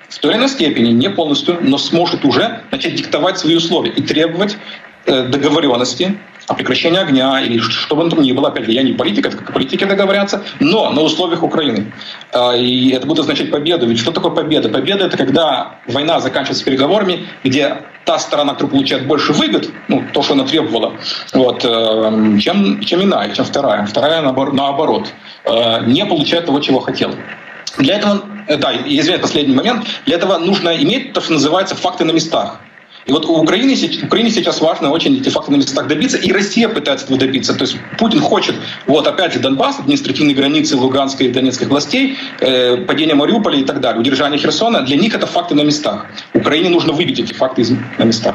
в 0.08 0.18
той 0.18 0.32
или 0.32 0.38
иной 0.38 0.48
степени, 0.48 0.92
не 0.92 1.10
полностью, 1.10 1.58
но 1.60 1.78
сможет 1.78 2.24
уже 2.24 2.62
начать 2.70 2.94
диктовать 2.94 3.38
свои 3.38 3.56
условия 3.56 3.90
и 3.90 4.02
требовать 4.02 4.56
э, 5.04 5.28
договоренности 5.28 6.16
о 6.46 6.54
прекращении 6.54 6.98
огня 6.98 7.40
или 7.40 7.58
что 7.58 7.96
бы 7.96 8.08
там 8.08 8.22
ни 8.22 8.32
было. 8.32 8.48
Опять 8.48 8.66
же, 8.66 8.72
я 8.72 8.82
не 8.82 8.92
политик, 8.92 9.26
это 9.26 9.36
как 9.36 9.52
политики 9.52 9.84
договорятся, 9.84 10.42
но 10.60 10.90
на 10.90 11.02
условиях 11.02 11.42
Украины. 11.42 11.92
А, 12.32 12.54
и 12.56 12.90
это 12.90 13.06
будет 13.06 13.20
означать 13.20 13.50
победу. 13.50 13.86
Ведь 13.86 13.98
что 13.98 14.12
такое 14.12 14.30
победа? 14.32 14.68
Победа— 14.68 15.04
это 15.06 15.16
когда 15.16 15.76
война 15.86 16.20
заканчивается 16.20 16.64
переговорами, 16.64 17.26
где 17.42 17.78
та 18.04 18.18
сторона, 18.18 18.52
которая 18.52 18.70
получает 18.70 19.06
больше 19.06 19.32
выгод, 19.32 19.68
ну, 19.88 20.04
то, 20.12 20.22
что 20.22 20.34
она 20.34 20.44
требовала, 20.44 20.94
вот, 21.32 21.64
э, 21.64 22.38
чем, 22.40 22.80
чем 22.80 23.02
иная, 23.02 23.34
чем 23.34 23.44
вторая. 23.44 23.84
Вторая, 23.86 24.22
наоборот, 24.22 25.08
э, 25.44 25.84
не 25.86 26.06
получает 26.06 26.46
того, 26.46 26.60
чего 26.60 26.78
хотела. 26.78 27.14
Для 27.78 27.96
этого, 27.96 28.24
э, 28.46 28.56
да, 28.56 28.72
извините, 28.72 29.18
последний 29.18 29.54
момент, 29.54 29.86
для 30.06 30.16
этого 30.16 30.38
нужно 30.38 30.76
иметь 30.76 31.12
то, 31.12 31.20
что 31.20 31.32
называется 31.32 31.74
факты 31.74 32.04
на 32.04 32.12
местах. 32.12 32.60
И 33.06 33.12
вот 33.12 33.24
у 33.24 33.36
Украины, 33.36 33.76
Украине 34.02 34.30
сейчас 34.30 34.60
важно 34.60 34.90
очень 34.90 35.16
эти 35.16 35.28
факты 35.28 35.52
на 35.52 35.56
местах 35.56 35.86
добиться, 35.86 36.18
и 36.18 36.32
Россия 36.32 36.68
пытается 36.68 37.06
этого 37.06 37.20
добиться. 37.20 37.54
То 37.54 37.62
есть 37.62 37.76
Путин 37.98 38.20
хочет, 38.20 38.56
вот 38.86 39.06
опять 39.06 39.32
же, 39.32 39.38
Донбасс, 39.38 39.78
административные 39.78 40.34
границы 40.34 40.76
Луганской 40.76 41.28
и 41.28 41.32
Донецких 41.32 41.68
властей, 41.68 42.18
э, 42.40 42.78
падение 42.78 43.14
Мариуполя 43.14 43.58
и 43.58 43.64
так 43.64 43.80
далее, 43.80 44.00
удержание 44.00 44.40
Херсона, 44.40 44.82
для 44.82 44.96
них 44.96 45.14
это 45.14 45.26
факты 45.26 45.54
на 45.54 45.62
местах. 45.62 46.06
Украине 46.34 46.68
нужно 46.68 46.92
выбить 46.92 47.20
эти 47.20 47.32
факты 47.32 47.64
на 47.96 48.04
местах. 48.04 48.34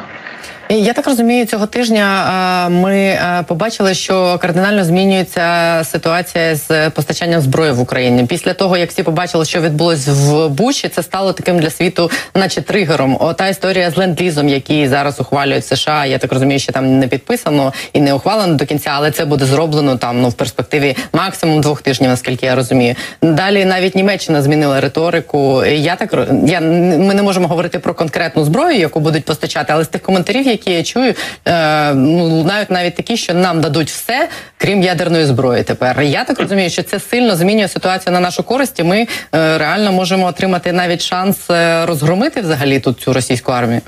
Я 0.77 0.93
так 0.93 1.07
розумію, 1.07 1.45
цього 1.45 1.65
тижня 1.65 2.67
ми 2.69 3.19
побачили, 3.47 3.93
що 3.93 4.37
кардинально 4.41 4.83
змінюється 4.83 5.81
ситуація 5.83 6.55
з 6.55 6.89
постачанням 6.89 7.41
зброї 7.41 7.71
в 7.71 7.79
Україні. 7.79 8.25
Після 8.25 8.53
того, 8.53 8.77
як 8.77 8.89
всі 8.89 9.03
побачили, 9.03 9.45
що 9.45 9.61
відбулось 9.61 10.07
в 10.07 10.47
Бучі, 10.47 10.89
це 10.89 11.03
стало 11.03 11.33
таким 11.33 11.59
для 11.59 11.69
світу, 11.69 12.11
наче 12.35 12.61
тригером. 12.61 13.17
Ота 13.19 13.47
історія 13.47 13.91
з 13.91 13.97
ленд-лізом, 13.97 14.47
який 14.47 14.87
зараз 14.87 15.19
ухвалюють 15.19 15.65
США. 15.65 16.05
Я 16.05 16.17
так 16.17 16.33
розумію, 16.33 16.59
що 16.59 16.71
там 16.71 16.99
не 16.99 17.07
підписано 17.07 17.73
і 17.93 18.01
не 18.01 18.13
ухвалено 18.13 18.55
до 18.55 18.65
кінця, 18.65 18.91
але 18.93 19.11
це 19.11 19.25
буде 19.25 19.45
зроблено 19.45 19.97
там 19.97 20.21
ну 20.21 20.29
в 20.29 20.33
перспективі 20.33 20.95
максимум 21.13 21.61
двох 21.61 21.81
тижнів, 21.81 22.09
наскільки 22.09 22.45
я 22.45 22.55
розумію. 22.55 22.95
Далі 23.21 23.65
навіть 23.65 23.95
Німеччина 23.95 24.41
змінила 24.41 24.81
риторику. 24.81 25.65
Я 25.65 25.95
так 25.95 26.13
я 26.45 26.61
ми 26.61 27.13
не 27.13 27.23
можемо 27.23 27.47
говорити 27.47 27.79
про 27.79 27.93
конкретну 27.93 28.43
зброю, 28.43 28.77
яку 28.77 28.99
будуть 28.99 29.25
постачати, 29.25 29.73
але 29.73 29.83
з 29.83 29.87
тих 29.87 30.01
коментарів, 30.01 30.47
які 30.47 30.60
які 30.60 30.70
я 30.70 30.82
чую, 30.82 31.14
е, 31.44 31.94
ну 31.94 32.24
лунають 32.24 32.70
навіть 32.70 32.94
такі, 32.96 33.16
що 33.16 33.34
нам 33.34 33.60
дадуть 33.60 33.88
все, 33.88 34.28
крім 34.58 34.82
ядерної 34.82 35.24
зброї. 35.24 35.62
Тепер 35.62 36.02
я 36.02 36.24
так 36.24 36.40
розумію, 36.40 36.70
що 36.70 36.82
це 36.82 37.00
сильно 37.00 37.36
змінює 37.36 37.68
ситуацію 37.68 38.12
на 38.12 38.20
нашу 38.20 38.42
користь. 38.42 38.78
і 38.78 38.82
Ми 38.82 39.00
е, 39.34 39.58
реально 39.58 39.92
можемо 39.92 40.26
отримати 40.26 40.72
навіть 40.72 41.02
шанс 41.02 41.50
е, 41.50 41.86
розгромити 41.86 42.40
взагалі 42.40 42.80
тут 42.80 43.00
цю 43.00 43.12
російську 43.12 43.52
армію. 43.52 43.80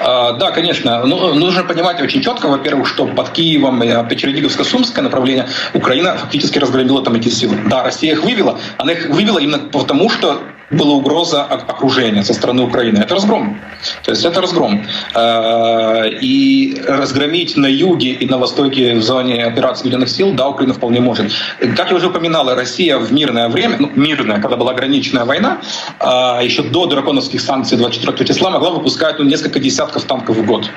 Да, 0.00 0.50
конечно. 0.54 1.06
Ну, 1.06 1.34
нужно 1.34 1.62
понимать 1.62 2.00
очень 2.00 2.22
четко, 2.22 2.48
во-первых, 2.48 2.88
что 2.88 3.06
под 3.06 3.28
Киевом 3.30 3.82
и 3.82 3.86
Печерниговско-Сумское 3.86 5.02
направление 5.02 5.46
Украина 5.74 6.16
фактически 6.16 6.58
разгромила 6.58 7.02
там 7.04 7.14
эти 7.14 7.28
силы. 7.28 7.56
Да, 7.68 7.84
Россия 7.84 8.12
их 8.12 8.24
вывела. 8.24 8.58
Она 8.78 8.92
их 8.92 9.06
вывела 9.08 9.38
именно 9.38 9.58
потому, 9.58 10.10
что 10.10 10.42
была 10.69 10.95
угроза 10.95 11.43
окружения 11.43 12.23
со 12.23 12.33
стороны 12.33 12.63
Украины. 12.63 12.99
Это 12.99 13.15
разгром. 13.15 13.59
То 14.03 14.11
есть 14.11 14.25
это 14.25 14.41
разгром. 14.41 14.85
Э, 15.15 16.09
и 16.21 16.81
разгромить 16.87 17.55
на 17.55 17.67
юге 17.67 18.11
и 18.11 18.27
на 18.27 18.37
востоке 18.37 18.95
в 18.95 19.01
зоне 19.01 19.45
операции 19.45 19.81
Объединенных 19.81 20.09
сил, 20.09 20.33
да, 20.33 20.49
Украина 20.49 20.73
вполне 20.73 20.99
может. 20.99 21.31
Как 21.75 21.89
я 21.89 21.95
уже 21.95 22.07
упоминала, 22.07 22.55
Россия 22.55 22.97
в 22.97 23.13
мирное 23.13 23.47
время, 23.47 23.77
ну, 23.79 23.91
мирное, 23.95 24.41
когда 24.41 24.57
была 24.57 24.71
ограниченная 24.71 25.25
война, 25.25 25.61
э, 25.99 26.05
еще 26.43 26.63
до 26.63 26.85
драконовских 26.85 27.39
санкций 27.39 27.77
24 27.77 28.27
числа 28.27 28.49
могла 28.49 28.71
выпускать 28.71 29.19
ну, 29.19 29.25
несколько 29.25 29.59
десятков 29.59 30.03
танков 30.03 30.35
в 30.35 30.45
год. 30.45 30.69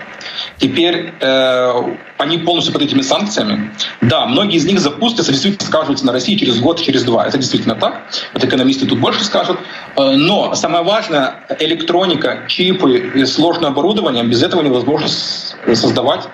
Теперь 0.58 1.14
э, 1.20 1.72
они 2.18 2.38
полностью 2.38 2.72
под 2.72 2.82
этими 2.82 3.02
санкциями. 3.02 3.72
Да, 4.00 4.26
многие 4.26 4.56
из 4.56 4.66
них 4.66 4.80
запустятся, 4.80 5.32
действительно 5.32 5.66
скажутся 5.66 6.06
на 6.06 6.12
России 6.12 6.36
через 6.36 6.58
год, 6.60 6.80
через 6.80 7.04
два. 7.04 7.26
Это 7.26 7.38
действительно 7.38 7.74
так. 7.74 8.02
Вот 8.34 8.44
экономисты 8.44 8.86
тут 8.86 8.98
больше 8.98 9.24
скажут. 9.24 9.58
Э, 9.96 10.12
но 10.12 10.54
самое 10.54 10.84
важное— 10.84 11.46
электроника, 11.60 12.44
чипы 12.48 13.12
и 13.14 13.24
сложное 13.24 13.70
оборудование. 13.70 14.24
Без 14.24 14.42
этого 14.42 14.62
невозможно 14.62 15.08
создавать 15.08 16.28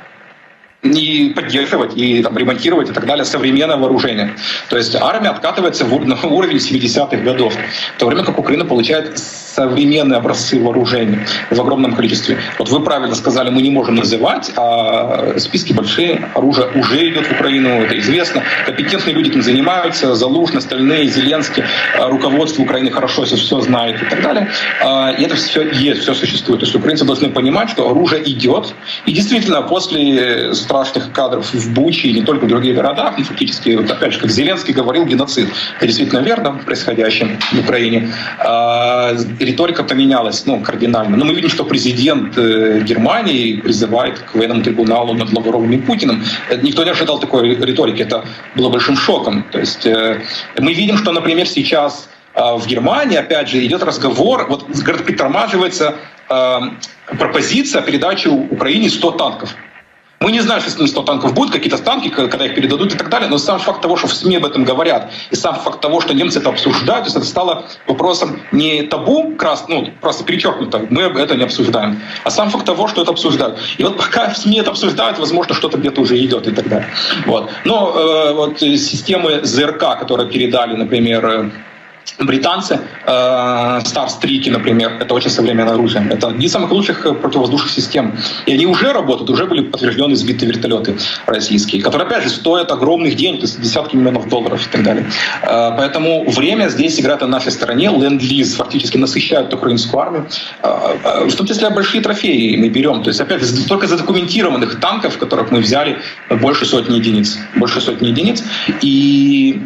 и 0.90 1.30
поддерживать, 1.30 1.96
и 1.96 2.22
там, 2.22 2.36
ремонтировать 2.36 2.90
и 2.90 2.92
так 2.92 3.06
далее 3.06 3.24
современное 3.24 3.76
вооружение. 3.76 4.34
То 4.68 4.76
есть 4.76 4.94
армия 4.94 5.30
откатывается 5.30 5.84
в, 5.84 6.06
на 6.06 6.16
уровень 6.26 6.56
70-х 6.56 7.16
годов, 7.18 7.54
в 7.96 7.98
то 7.98 8.06
время 8.06 8.24
как 8.24 8.38
Украина 8.38 8.64
получает 8.64 9.18
современные 9.56 10.18
образцы 10.18 10.60
вооружений 10.60 11.18
в 11.50 11.58
огромном 11.58 11.94
количестве. 11.94 12.38
Вот 12.58 12.68
вы 12.68 12.80
правильно 12.80 13.14
сказали, 13.14 13.48
мы 13.48 13.62
не 13.62 13.70
можем 13.70 13.94
называть, 13.94 14.52
а 14.56 15.38
списки 15.38 15.72
большие, 15.72 16.28
оружие 16.34 16.68
уже 16.74 17.08
идет 17.10 17.26
в 17.26 17.32
Украину, 17.32 17.68
это 17.68 17.98
известно. 17.98 18.42
Компетентные 18.66 19.14
люди 19.14 19.30
этим 19.30 19.42
занимаются, 19.42 20.14
Залужный, 20.14 20.58
остальные, 20.58 21.06
Зеленский, 21.06 21.64
а 21.98 22.08
руководство 22.08 22.62
Украины 22.62 22.90
хорошо 22.90 23.24
все, 23.24 23.60
знает 23.60 24.02
и 24.02 24.04
так 24.04 24.22
далее. 24.22 24.50
А, 24.84 25.12
и 25.12 25.24
это 25.24 25.36
все 25.36 25.70
есть, 25.70 26.02
все 26.02 26.14
существует. 26.14 26.60
То 26.60 26.66
есть 26.66 26.76
украинцы 26.76 27.04
должны 27.04 27.30
понимать, 27.30 27.70
что 27.70 27.88
оружие 27.88 28.22
идет. 28.30 28.74
И 29.06 29.12
действительно, 29.12 29.62
после 29.62 30.54
страшных 30.76 31.12
кадров 31.12 31.54
в 31.54 31.74
Буче 31.74 32.08
и 32.08 32.12
не 32.12 32.22
только 32.22 32.44
в 32.44 32.48
других 32.48 32.74
городах, 32.74 33.18
и 33.18 33.22
фактически, 33.22 33.76
вот 33.76 33.90
опять 33.90 34.12
же, 34.12 34.20
как 34.20 34.30
Зеленский 34.30 34.74
говорил, 34.74 35.06
геноцид. 35.06 35.48
Это 35.76 35.86
действительно 35.86 36.20
верно, 36.20 36.60
происходящем 36.64 37.38
в 37.52 37.60
Украине 37.60 38.12
а, 38.38 39.14
риторика 39.40 39.84
поменялась 39.84 40.46
ну, 40.46 40.60
кардинально. 40.60 41.16
Но 41.16 41.24
мы 41.24 41.34
видим, 41.34 41.48
что 41.48 41.64
президент 41.64 42.36
э, 42.36 42.80
Германии 42.80 43.60
призывает 43.60 44.18
к 44.18 44.34
военному 44.34 44.62
трибуналу 44.62 45.14
над 45.14 45.32
Лавровым 45.32 45.72
и 45.72 45.78
Путиным. 45.78 46.22
Э, 46.50 46.58
никто 46.62 46.84
не 46.84 46.90
ожидал 46.90 47.18
такой 47.18 47.54
риторики, 47.54 48.02
это 48.02 48.24
было 48.54 48.68
большим 48.68 48.96
шоком. 48.96 49.44
То 49.52 49.58
есть 49.58 49.86
э, 49.86 50.20
мы 50.58 50.74
видим, 50.74 50.98
что, 50.98 51.12
например, 51.12 51.46
сейчас 51.46 52.08
в 52.34 52.66
Германии, 52.66 53.16
опять 53.16 53.48
же, 53.48 53.64
идет 53.64 53.82
разговор, 53.82 54.46
вот 54.50 54.66
притормаживается 55.06 55.94
пропозиция 57.18 57.80
передачи 57.80 58.28
Украине 58.28 58.90
100 58.90 59.10
танков. 59.12 59.56
Мы 60.20 60.32
не 60.32 60.40
знаем, 60.40 60.62
что 60.62 60.86
100 60.86 61.02
танков 61.02 61.34
будет, 61.34 61.52
какие-то 61.52 61.78
танки, 61.78 62.08
когда 62.08 62.46
их 62.46 62.54
передадут 62.54 62.94
и 62.94 62.96
так 62.96 63.10
далее, 63.10 63.28
но 63.28 63.38
сам 63.38 63.58
факт 63.58 63.82
того, 63.82 63.96
что 63.96 64.06
в 64.06 64.14
СМИ 64.14 64.36
об 64.36 64.46
этом 64.46 64.64
говорят, 64.64 65.10
и 65.30 65.36
сам 65.36 65.56
факт 65.56 65.80
того, 65.80 66.00
что 66.00 66.14
немцы 66.14 66.38
это 66.38 66.48
обсуждают, 66.48 67.04
то 67.04 67.08
есть 67.08 67.16
это 67.16 67.26
стало 67.26 67.66
вопросом 67.86 68.40
не 68.50 68.82
табу, 68.82 69.34
крас, 69.36 69.66
ну, 69.68 69.90
просто 70.00 70.24
перечеркнуто, 70.24 70.86
мы 70.88 71.02
это 71.02 71.36
не 71.36 71.44
обсуждаем, 71.44 72.00
а 72.24 72.30
сам 72.30 72.48
факт 72.50 72.64
того, 72.64 72.88
что 72.88 73.02
это 73.02 73.10
обсуждают. 73.10 73.58
И 73.76 73.82
вот 73.82 73.98
пока 73.98 74.30
в 74.30 74.38
СМИ 74.38 74.60
это 74.60 74.70
обсуждают, 74.70 75.18
возможно, 75.18 75.54
что-то 75.54 75.76
где-то 75.76 76.00
уже 76.00 76.18
идет 76.18 76.46
и 76.48 76.52
так 76.52 76.68
далее. 76.68 76.88
Вот. 77.26 77.50
Но 77.64 77.92
э, 77.94 78.32
вот 78.32 78.58
системы 78.58 79.40
ЗРК, 79.42 79.98
которые 79.98 80.30
передали, 80.30 80.76
например, 80.76 81.26
э, 81.26 81.50
британцы, 82.18 82.80
э, 83.06 83.80
Старстрики, 83.84 84.50
например, 84.50 84.98
это 85.00 85.14
очень 85.14 85.30
современное 85.30 85.74
оружие. 85.74 86.06
Это 86.10 86.28
одни 86.28 86.46
из 86.46 86.52
самых 86.52 86.70
лучших 86.70 87.06
э, 87.06 87.12
противовоздушных 87.12 87.70
систем. 87.70 88.16
И 88.46 88.52
они 88.52 88.66
уже 88.66 88.92
работают, 88.92 89.30
уже 89.30 89.46
были 89.46 89.62
подтверждены 89.62 90.16
сбитые 90.16 90.50
вертолеты 90.50 90.96
российские, 91.26 91.82
которые, 91.82 92.06
опять 92.06 92.24
же, 92.24 92.30
стоят 92.30 92.72
огромных 92.72 93.16
денег, 93.16 93.40
то 93.40 93.46
есть 93.46 93.60
десятки 93.60 93.96
миллионов 93.96 94.28
долларов 94.28 94.66
и 94.66 94.70
так 94.70 94.82
далее. 94.82 95.10
Э, 95.42 95.72
поэтому 95.76 96.28
время 96.30 96.68
здесь 96.68 96.98
играет 97.00 97.20
на 97.20 97.28
нашей 97.28 97.52
стороне. 97.52 97.90
Ленд-лиз 97.90 98.54
фактически 98.54 98.96
насыщает 98.96 99.52
украинскую 99.52 100.02
армию. 100.02 100.26
В 100.62 101.34
том 101.34 101.46
числе 101.46 101.70
большие 101.70 102.02
трофеи 102.02 102.56
мы 102.56 102.68
берем. 102.68 103.02
То 103.02 103.10
есть, 103.10 103.20
опять 103.20 103.42
же, 103.42 103.66
только 103.66 103.86
задокументированных 103.86 104.80
танков, 104.80 105.18
которых 105.18 105.50
мы 105.50 105.60
взяли 105.60 105.98
больше 106.30 106.66
сотни 106.66 106.96
единиц. 106.96 107.38
Больше 107.56 107.80
сотни 107.80 108.08
единиц. 108.08 108.42
И 108.82 109.60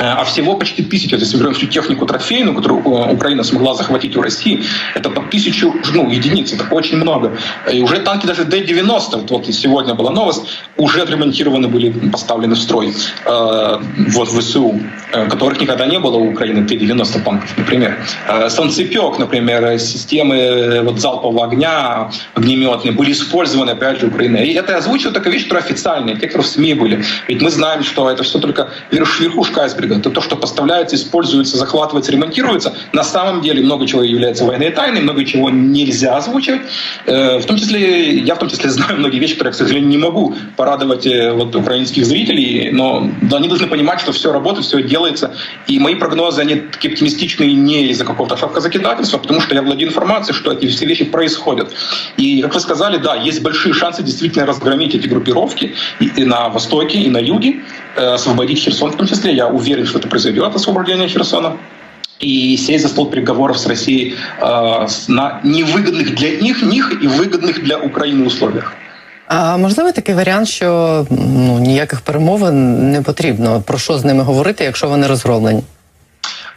а 0.00 0.24
всего 0.24 0.56
почти 0.56 0.82
тысяча, 0.82 1.16
если 1.16 1.36
берем 1.36 1.52
всю 1.52 1.66
технику 1.66 2.06
трофейную, 2.06 2.56
которую 2.56 2.80
Украина 3.12 3.44
смогла 3.44 3.74
захватить 3.74 4.16
у 4.16 4.22
России, 4.22 4.64
это 4.94 5.10
по 5.10 5.22
тысячу 5.22 5.74
ну, 5.92 6.10
единиц, 6.10 6.52
это 6.52 6.64
очень 6.74 6.96
много. 6.96 7.36
И 7.70 7.82
уже 7.82 7.98
танки 7.98 8.26
даже 8.26 8.44
Д-90, 8.44 9.26
вот 9.28 9.46
сегодня 9.46 9.94
была 9.94 10.10
новость, 10.10 10.42
уже 10.76 11.02
отремонтированы 11.02 11.68
были, 11.68 11.90
поставлены 12.10 12.54
в 12.54 12.58
строй 12.58 12.94
э, 13.26 13.78
вот 14.14 14.28
в 14.28 14.40
ВСУ, 14.40 14.80
э, 15.12 15.28
которых 15.28 15.60
никогда 15.60 15.86
не 15.86 15.98
было 15.98 16.16
у 16.16 16.30
Украины, 16.30 16.66
Т-90 16.66 17.22
танков, 17.22 17.52
например. 17.58 17.98
Э, 18.28 18.48
Солнцепек, 18.48 19.18
например, 19.18 19.78
системы 19.78 20.36
э, 20.36 20.82
вот, 20.82 20.98
залпового 20.98 21.44
огня, 21.44 22.10
огнеметные, 22.34 22.92
были 22.92 23.12
использованы, 23.12 23.72
опять 23.72 24.00
же, 24.00 24.06
Украиной. 24.06 24.46
И 24.46 24.54
это 24.54 24.76
озвучивает 24.76 25.14
такая 25.14 25.32
вещь, 25.32 25.44
которая 25.44 25.64
официальная, 25.64 26.16
те, 26.16 26.28
кто 26.28 26.42
в 26.42 26.46
СМИ 26.46 26.74
были. 26.74 27.04
Ведь 27.28 27.42
мы 27.42 27.50
знаем, 27.50 27.82
что 27.82 28.10
это 28.10 28.22
все 28.22 28.38
только 28.38 28.70
верхушка 28.90 29.62
айсберга. 29.62 29.89
Это 29.90 30.10
то, 30.10 30.20
что 30.20 30.36
поставляется, 30.36 30.96
используется, 30.96 31.56
захватывается, 31.56 32.12
ремонтируется. 32.12 32.74
На 32.92 33.04
самом 33.04 33.42
деле 33.42 33.62
много 33.62 33.86
чего 33.86 34.02
является 34.02 34.44
военной 34.44 34.70
тайной, 34.70 35.00
много 35.00 35.24
чего 35.24 35.50
нельзя 35.50 36.16
озвучивать. 36.16 36.62
Э, 37.06 37.38
в 37.38 37.44
том 37.46 37.56
числе, 37.56 38.18
я 38.18 38.34
в 38.34 38.38
том 38.38 38.48
числе 38.48 38.70
знаю 38.70 38.98
многие 38.98 39.18
вещи, 39.18 39.34
которые, 39.34 39.52
к 39.52 39.56
сожалению, 39.56 39.88
не 39.88 39.98
могу 39.98 40.34
порадовать 40.56 41.06
э, 41.06 41.32
вот, 41.32 41.54
украинских 41.54 42.04
зрителей, 42.04 42.70
но 42.72 43.10
они 43.32 43.48
должны 43.48 43.66
понимать, 43.66 44.00
что 44.00 44.12
все 44.12 44.32
работает, 44.32 44.66
все 44.66 44.82
делается. 44.82 45.34
И 45.66 45.78
мои 45.78 45.94
прогнозы, 45.94 46.40
они 46.40 46.56
такие 46.56 46.92
оптимистичные 46.92 47.52
не 47.54 47.88
из-за 47.90 48.04
какого-то 48.04 48.36
шапкозакидательства, 48.36 49.18
потому 49.18 49.40
что 49.40 49.54
я 49.54 49.62
владею 49.62 49.90
информацией, 49.90 50.36
что 50.36 50.52
эти 50.52 50.66
все 50.66 50.86
вещи 50.86 51.04
происходят. 51.04 51.72
И, 52.16 52.42
как 52.42 52.54
вы 52.54 52.60
сказали, 52.60 52.98
да, 52.98 53.16
есть 53.16 53.42
большие 53.42 53.74
шансы 53.74 54.02
действительно 54.02 54.46
разгромить 54.46 54.94
эти 54.94 55.06
группировки 55.06 55.74
и, 56.00 56.06
и 56.16 56.24
на 56.24 56.48
Востоке, 56.48 56.98
и 56.98 57.08
на 57.08 57.18
Юге, 57.18 57.62
э, 57.96 58.14
освободить 58.14 58.58
Херсон 58.58 58.92
в 58.92 58.96
том 58.96 59.06
числе. 59.06 59.34
Я 59.34 59.48
уверен, 59.48 59.79
что 59.85 59.99
это 59.99 60.07
произойдет, 60.07 60.55
освобождение 60.55 61.07
Херсона 61.07 61.57
и 62.19 62.57
сесть 62.57 62.83
за 62.83 62.89
стол 62.89 63.09
переговоров 63.09 63.57
с 63.57 63.67
Россией 63.67 64.15
э, 64.41 64.87
на 65.07 65.39
невыгодных 65.43 66.15
для 66.15 66.41
них, 66.41 66.61
них 66.63 67.03
и 67.03 67.07
выгодных 67.07 67.63
для 67.63 67.77
Украины 67.77 68.25
условиях. 68.25 68.73
А 69.27 69.57
можливо 69.57 69.91
такий 69.91 70.15
варіант, 70.15 70.47
що 70.47 71.05
ну 71.09 71.59
ніяких 71.59 72.01
перемовин 72.01 72.91
не 72.91 73.01
потрібно. 73.01 73.61
Про 73.61 73.77
що 73.77 73.97
з 73.97 74.05
ними 74.05 74.23
говорити, 74.23 74.63
якщо 74.63 74.87
вони 74.87 75.07
розгромлені? 75.07 75.63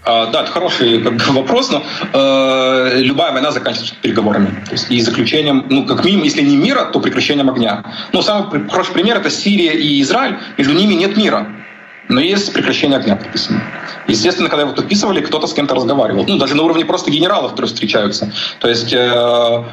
А, 0.04 0.26
да, 0.26 0.42
это 0.42 0.50
хороший 0.50 1.02
как 1.02 1.14
бы, 1.14 1.32
вопрос, 1.32 1.70
но 1.70 1.82
э, 2.12 3.00
любая 3.02 3.32
война 3.32 3.50
заканчивается 3.50 3.94
переговорами. 4.00 4.46
То 4.66 4.72
есть 4.72 4.90
и 4.90 5.00
заключением, 5.00 5.66
ну, 5.68 5.84
как 5.86 6.04
минимум, 6.04 6.24
если 6.24 6.40
не 6.40 6.56
мира, 6.56 6.84
то 6.84 7.00
прекращением 7.00 7.50
огня. 7.50 7.84
Ну, 8.12 8.22
самый 8.22 8.68
хороший 8.70 8.92
пример — 8.92 9.18
это 9.18 9.28
Сирия 9.28 9.72
и 9.72 10.00
Израиль. 10.00 10.36
Между 10.56 10.72
ними 10.72 10.94
нет 10.94 11.16
мира. 11.16 11.46
Но 12.09 12.19
есть 12.19 12.53
прекращение 12.53 12.97
огня 12.97 13.15
подписано. 13.15 13.63
Естественно, 14.07 14.49
когда 14.49 14.63
его 14.63 14.73
подписывали, 14.73 15.21
кто-то 15.21 15.47
с 15.47 15.53
кем-то 15.53 15.75
разговаривал. 15.75 16.25
Ну, 16.27 16.37
даже 16.37 16.55
на 16.55 16.63
уровне 16.63 16.85
просто 16.85 17.11
генералов, 17.11 17.51
которые 17.51 17.67
встречаются. 17.67 18.31
То 18.59 18.69
есть... 18.69 18.93
Э, 18.93 19.63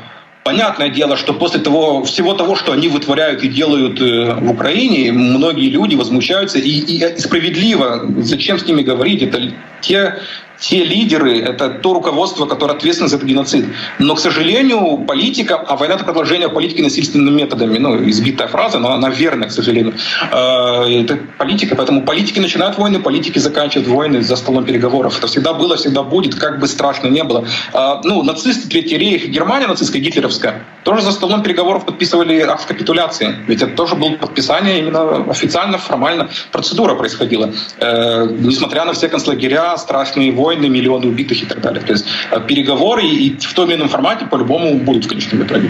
Понятное 0.43 0.89
дело, 0.89 1.19
что 1.19 1.35
после 1.35 1.61
того, 1.61 2.03
всего 2.05 2.33
того, 2.33 2.57
что 2.57 2.73
они 2.73 2.89
вытворяют 2.89 3.43
и 3.43 3.49
делают 3.49 4.01
э, 4.01 4.35
в 4.35 4.51
Украине, 4.51 5.13
многие 5.13 5.69
люди 5.69 5.97
возмущаются 5.97 6.59
и, 6.59 6.71
и 6.71 7.19
справедливо. 7.19 8.07
Зачем 8.23 8.59
с 8.59 8.65
ними 8.65 8.81
говорить? 8.81 9.23
Это 9.23 9.53
те 9.83 10.19
те 10.61 10.85
лидеры, 10.85 11.41
это 11.41 11.71
то 11.71 11.95
руководство, 11.95 12.47
которое 12.47 12.75
ответственно 12.75 13.09
за 13.09 13.17
этот 13.17 13.29
геноцид. 13.29 13.65
Но, 13.99 14.15
к 14.15 14.21
сожалению, 14.21 14.99
политика, 15.09 15.57
а 15.57 15.77
война— 15.77 15.95
это 15.97 16.05
продолжение 16.05 16.49
политики 16.49 16.83
насильственными 16.83 17.35
методами. 17.35 17.79
Ну, 17.79 18.09
избитая 18.09 18.47
фраза, 18.49 18.79
но 18.79 18.93
она 18.93 19.09
верна, 19.09 19.47
к 19.47 19.53
сожалению. 19.53 19.95
Э, 20.31 20.85
это 21.03 21.19
политика, 21.39 21.75
поэтому 21.75 22.03
политики 22.03 22.39
начинают 22.39 22.77
войны, 22.77 23.01
политики 23.01 23.39
заканчивают 23.39 23.89
войны 23.89 24.23
за 24.23 24.37
столом 24.37 24.65
переговоров. 24.65 25.19
Это 25.19 25.27
всегда 25.27 25.55
было, 25.55 25.77
всегда 25.77 26.03
будет, 26.03 26.35
как 26.35 26.61
бы 26.61 26.69
страшно 26.69 27.09
не 27.09 27.25
было. 27.25 27.47
Э, 27.73 28.01
ну, 28.05 28.23
нацисты, 28.23 28.69
Третий 28.69 28.99
рейх, 28.99 29.29
Германия 29.29 29.67
нацистская, 29.67 30.03
гитлеровская, 30.03 30.63
тоже 30.85 31.03
за 31.03 31.13
столом 31.13 31.43
переговоров 31.43 31.87
подписывали 31.87 32.39
акт 32.41 32.67
капитуляции. 32.67 33.35
Ведь 33.47 33.63
это 33.63 33.75
тоже 33.75 33.95
было 33.95 34.17
подписание 34.17 34.79
именно 34.79 35.31
официально, 35.31 35.79
формально. 35.79 36.29
Процедура 36.53 36.95
происходила. 36.95 37.53
Э, 37.79 38.27
несмотря 38.31 38.85
на 38.85 38.93
все 38.93 39.09
концлагеря, 39.09 39.77
страшные 39.79 40.33
войны, 40.33 40.50
войны, 40.50 40.70
миллионы 40.70 41.08
убитых 41.08 41.44
и 41.44 41.46
так 41.46 41.62
далее. 41.62 41.82
То 41.82 41.94
есть 41.94 42.06
э, 42.32 42.40
переговоры 42.48 43.06
и 43.06 43.36
в 43.40 43.54
том 43.54 43.70
или 43.70 43.78
ином 43.78 43.90
формате 43.90 44.26
по-любому 44.26 44.80
будуть 44.80 45.06
в 45.06 45.10
конечному 45.10 45.44
итоге. 45.44 45.70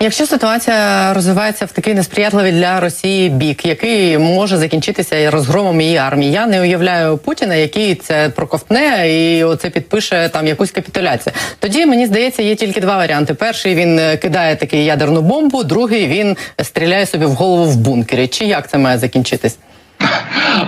Якщо 0.00 0.26
ситуація 0.26 1.14
розвивається 1.14 1.64
в 1.64 1.72
такий 1.72 1.94
несприятливий 1.94 2.52
для 2.52 2.80
Росії 2.80 3.28
бік, 3.28 3.66
який 3.66 4.18
може 4.18 4.56
закінчитися 4.56 5.30
розгромом 5.30 5.80
її 5.80 5.96
армії, 5.96 6.32
я 6.32 6.46
не 6.46 6.60
уявляю 6.60 7.16
Путіна, 7.18 7.54
який 7.54 7.94
це 7.94 8.28
проковтне 8.28 9.12
і 9.12 9.44
оце 9.44 9.70
підпише 9.70 10.28
там 10.28 10.46
якусь 10.46 10.70
капітуляцію. 10.70 11.34
Тоді 11.58 11.86
мені 11.86 12.06
здається, 12.06 12.42
є 12.42 12.54
тільки 12.54 12.80
два 12.80 12.96
варіанти: 12.96 13.34
перший 13.34 13.74
він 13.74 13.98
е, 13.98 14.16
кидає 14.16 14.56
такий 14.56 14.84
ядерну 14.84 15.22
бомбу, 15.22 15.64
другий 15.64 16.06
він 16.06 16.36
стріляє 16.62 17.06
собі 17.06 17.24
в 17.24 17.32
голову 17.32 17.64
в 17.64 17.76
бункері. 17.76 18.26
Чи 18.26 18.44
як 18.44 18.70
це 18.70 18.78
має 18.78 18.98
закінчитись? 18.98 19.58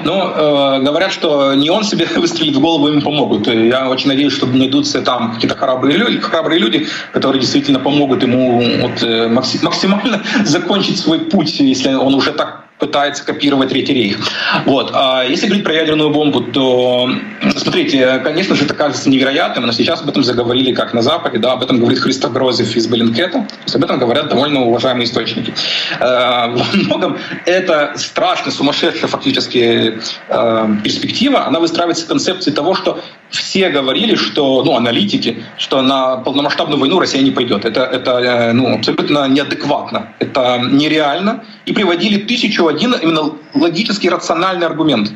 Ну, 0.04 0.14
э, 0.14 0.82
говорят, 0.82 1.12
что 1.12 1.54
не 1.54 1.70
он 1.70 1.84
себе 1.84 2.08
выстрелит 2.16 2.56
в 2.56 2.60
голову, 2.60 2.88
ему 2.88 3.02
помогут. 3.02 3.48
Я 3.48 3.90
очень 3.90 4.08
надеюсь, 4.08 4.34
что 4.34 4.46
найдутся 4.46 5.02
там 5.02 5.34
какие-то 5.34 5.56
храбрые 5.56 5.98
люди, 5.98 6.20
храбрые 6.20 6.60
люди, 6.60 6.88
которые 7.12 7.42
действительно 7.42 7.80
помогут 7.80 8.24
ему 8.24 8.62
вот, 8.82 9.04
э, 9.04 9.28
максимально 9.28 10.24
закончить 10.46 11.00
свой 11.00 11.20
путь, 11.20 11.60
если 11.60 11.94
он 11.94 12.16
уже 12.16 12.32
так 12.32 12.61
пытается 12.82 13.24
копировать 13.24 13.70
Третий 13.70 13.94
рейх. 13.94 14.18
Вот. 14.66 14.90
А 14.94 15.24
если 15.24 15.46
говорить 15.46 15.64
про 15.64 15.74
ядерную 15.74 16.10
бомбу, 16.10 16.42
то, 16.42 17.10
смотрите, 17.56 18.20
конечно 18.24 18.56
же, 18.56 18.66
это 18.66 18.74
кажется 18.74 19.08
невероятным, 19.08 19.66
но 19.66 19.72
сейчас 19.72 20.02
об 20.02 20.10
этом 20.10 20.24
заговорили 20.24 20.74
как 20.74 20.94
на 20.94 21.04
Западе, 21.04 21.38
да, 21.38 21.54
об 21.54 21.62
этом 21.64 21.80
говорит 21.80 22.00
Христо 22.00 22.28
Грозев 22.28 22.76
из 22.76 22.88
Беллинкета, 22.88 23.40
то 23.40 23.64
есть 23.64 23.76
об 23.76 23.84
этом 23.84 24.00
говорят 24.00 24.30
довольно 24.30 24.62
уважаемые 24.62 25.06
источники. 25.06 25.54
Э, 26.00 26.48
во 26.50 26.66
многом 26.74 27.18
это 27.46 27.94
страшно 27.98 28.52
сумасшедшая 28.52 29.08
фактически 29.08 30.00
э, 30.28 30.68
перспектива, 30.84 31.46
она 31.46 31.60
выстраивается 31.60 32.06
в 32.06 32.08
концепции 32.08 32.50
того, 32.50 32.74
что 32.74 33.00
все 33.32 33.70
говорили, 33.70 34.16
что, 34.16 34.64
ну, 34.64 34.76
аналитики, 34.76 35.44
что 35.58 35.82
на 35.82 36.18
полномасштабную 36.18 36.80
войну 36.80 37.00
Россия 37.00 37.22
не 37.22 37.32
пойдет. 37.32 37.66
Это, 37.66 37.82
это 37.82 38.12
э, 38.20 38.54
ну, 38.54 38.76
абсолютно 38.76 39.28
неадекватно, 39.28 40.14
это 40.20 40.60
нереально. 40.60 41.44
И 41.66 41.72
приводили 41.72 42.18
тысячу 42.20 42.68
один 42.68 42.94
именно 42.94 43.32
логический, 43.54 44.10
рациональный 44.10 44.68
аргумент. 44.68 45.12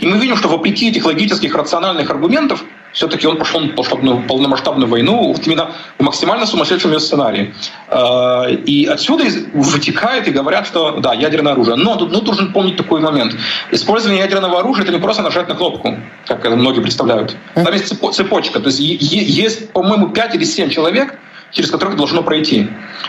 И 0.00 0.06
мы 0.06 0.18
видим, 0.18 0.36
что 0.36 0.48
вопреки 0.48 0.88
этих 0.90 1.06
логических, 1.06 1.54
рациональных 1.54 2.10
аргументов, 2.10 2.64
все-таки 2.92 3.26
он 3.26 3.36
пошел 3.36 3.60
на 3.60 4.16
полномасштабную 4.16 4.88
войну 4.88 5.32
вот 5.32 5.46
именно 5.46 5.72
в 5.98 6.02
максимально 6.02 6.46
сумасшедшем 6.46 6.92
ее 6.92 7.00
сценарии. 7.00 7.54
А, 7.88 8.46
и 8.48 8.86
отсюда 8.86 9.24
вытекает 9.54 10.26
и 10.28 10.30
говорят, 10.30 10.66
что 10.66 10.98
да, 10.98 11.14
ядерное 11.14 11.52
оружие. 11.52 11.76
Но 11.76 11.96
тут 11.96 12.12
ну, 12.12 12.22
нужно 12.22 12.46
помнить 12.52 12.76
такой 12.76 13.00
момент. 13.00 13.34
Использование 13.70 14.22
ядерного 14.22 14.60
оружия— 14.60 14.82
это 14.84 14.92
не 14.92 14.98
просто 14.98 15.22
нажать 15.22 15.48
на 15.48 15.54
кнопку, 15.54 15.96
как 16.26 16.44
многие 16.50 16.80
представляют. 16.80 17.36
Там 17.54 17.72
есть 17.72 17.94
цепочка. 18.12 18.60
То 18.60 18.66
есть 18.66 18.80
есть, 18.80 19.72
по-моему, 19.72 20.08
5 20.08 20.34
или 20.34 20.44
7 20.44 20.70
человек, 20.70 21.18
через 21.52 21.70
которых 21.70 21.96
должно 21.96 22.22
пройти. 22.22 22.68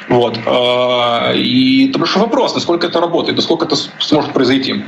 Вот. 0.10 0.38
А, 0.46 1.34
и 1.34 1.90
это 1.90 2.00
большой 2.00 2.22
вопрос, 2.22 2.54
насколько 2.54 2.88
это 2.88 3.00
работает, 3.00 3.38
насколько 3.38 3.66
это 3.66 3.76
сможет 4.00 4.34
произойти. 4.34 4.84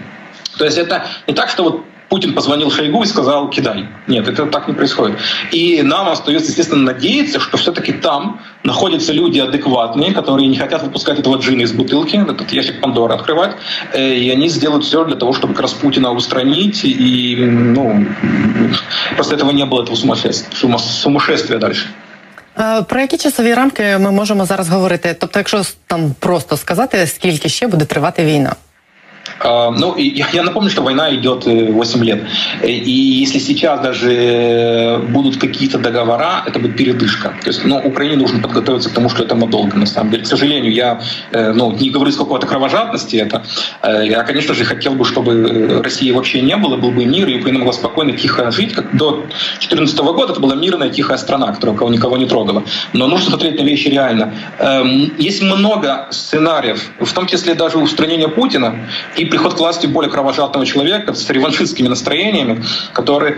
То 0.57 0.65
есть 0.65 0.77
это 0.77 1.07
не 1.27 1.33
так, 1.33 1.49
что 1.49 1.63
вот 1.63 1.85
Путин 2.12 2.34
позвонил 2.34 2.70
Шойгу 2.70 3.02
и 3.02 3.06
сказал 3.06 3.50
«кидай». 3.50 3.86
Нет, 4.06 4.28
это 4.28 4.46
так 4.46 4.68
не 4.68 4.74
происходит. 4.74 5.18
И 5.52 5.82
нам 5.82 6.08
остается, 6.08 6.48
естественно, 6.48 6.82
надеяться, 6.82 7.38
что 7.38 7.56
все-таки 7.58 7.92
там 7.92 8.40
находятся 8.64 9.12
люди 9.12 9.40
адекватные, 9.40 10.14
которые 10.14 10.48
не 10.48 10.56
хотят 10.56 10.82
выпускать 10.82 11.18
этого 11.18 11.36
джина 11.36 11.62
из 11.62 11.72
бутылки, 11.72 12.16
этот 12.16 12.52
ящик 12.52 12.80
Пандоры 12.80 13.14
открывать, 13.14 13.56
э, 13.92 14.14
и 14.14 14.30
они 14.30 14.48
сделают 14.48 14.84
все 14.84 15.04
для 15.04 15.16
того, 15.16 15.32
чтобы 15.34 15.52
как 15.52 15.62
раз 15.62 15.72
Путина 15.72 16.12
устранить, 16.12 16.84
и 16.84 17.36
ну, 17.74 18.06
просто 19.16 19.34
этого 19.34 19.50
не 19.50 19.66
было, 19.66 19.82
этого 19.82 19.96
сумасшествия, 19.96 20.78
сумасшествия 20.78 21.58
дальше. 21.58 21.86
Про 22.88 23.00
які 23.00 23.16
часові 23.16 23.54
рамки 23.54 23.98
ми 24.00 24.10
можемо 24.10 24.44
зараз 24.44 24.68
говорити? 24.68 25.16
Тобто, 25.20 25.38
якщо 25.38 25.62
там 25.86 26.14
просто 26.18 26.56
сказати, 26.56 27.06
скільки 27.06 27.48
ще 27.48 27.66
буде 27.66 27.84
тривати 27.84 28.24
війна? 28.24 28.54
А, 29.39 29.71
ну, 29.71 29.95
я 29.97 30.43
напомню, 30.43 30.69
что 30.69 30.81
война 30.81 31.13
идет 31.15 31.45
8 31.45 32.01
э, 32.01 32.05
лет. 32.05 32.23
И 32.63 32.91
если 32.91 33.39
сейчас 33.39 33.81
даже 33.81 34.13
э, 34.13 34.97
будут 34.99 35.37
какие-то 35.37 35.77
договора, 35.77 36.43
это 36.45 36.59
будет 36.59 36.77
передышка. 36.77 37.33
То 37.41 37.49
есть, 37.49 37.65
ну, 37.65 37.77
Украине 37.77 38.17
нужно 38.17 38.39
подготовиться 38.39 38.89
к 38.89 38.93
тому, 38.93 39.09
что 39.09 39.23
это 39.23 39.35
надолго, 39.35 39.77
на 39.77 39.85
самом 39.85 40.11
деле. 40.11 40.23
К 40.23 40.27
сожалению, 40.27 40.71
я 40.73 41.01
э, 41.31 41.53
ну, 41.53 41.71
не 41.71 41.89
говорю 41.89 42.11
с 42.11 42.17
какой-то 42.17 42.47
кровожадности 42.47 43.17
это. 43.17 43.43
Я, 43.83 44.23
конечно 44.23 44.53
же, 44.53 44.65
хотел 44.65 44.93
бы, 44.93 45.05
чтобы 45.05 45.81
России 45.83 46.11
вообще 46.11 46.41
не 46.41 46.55
было, 46.57 46.77
был 46.77 46.91
бы 46.91 47.05
мир, 47.05 47.27
и 47.27 47.39
Украина 47.39 47.59
могла 47.59 47.73
спокойно, 47.73 48.13
тихо 48.13 48.51
жить. 48.51 48.73
Как 48.73 48.95
до 48.95 49.25
2014 49.59 49.97
года 49.99 50.33
это 50.33 50.41
была 50.41 50.55
мирная, 50.55 50.89
тихая 50.89 51.17
страна, 51.17 51.53
которая 51.53 51.75
никого 51.89 52.17
не 52.17 52.25
трогала. 52.25 52.63
Но 52.93 53.07
нужно 53.07 53.29
смотреть 53.29 53.59
на 53.59 53.63
вещи 53.63 53.89
реально. 53.89 54.33
Эм, 54.59 55.13
есть 55.17 55.41
много 55.41 56.07
сценариев, 56.11 56.91
в 56.99 57.13
том 57.13 57.27
числе 57.27 57.53
даже 57.55 57.77
устранения 57.77 58.27
Путина, 58.27 58.87
и 59.17 59.22
и 59.23 59.25
приход 59.25 59.53
к 59.53 59.59
власти 59.59 59.87
более 59.87 60.11
кровожадного 60.11 60.65
человека 60.65 61.13
с 61.13 61.29
реваншистскими 61.29 61.87
настроениями, 61.87 62.63
который 62.93 63.31
э, 63.31 63.37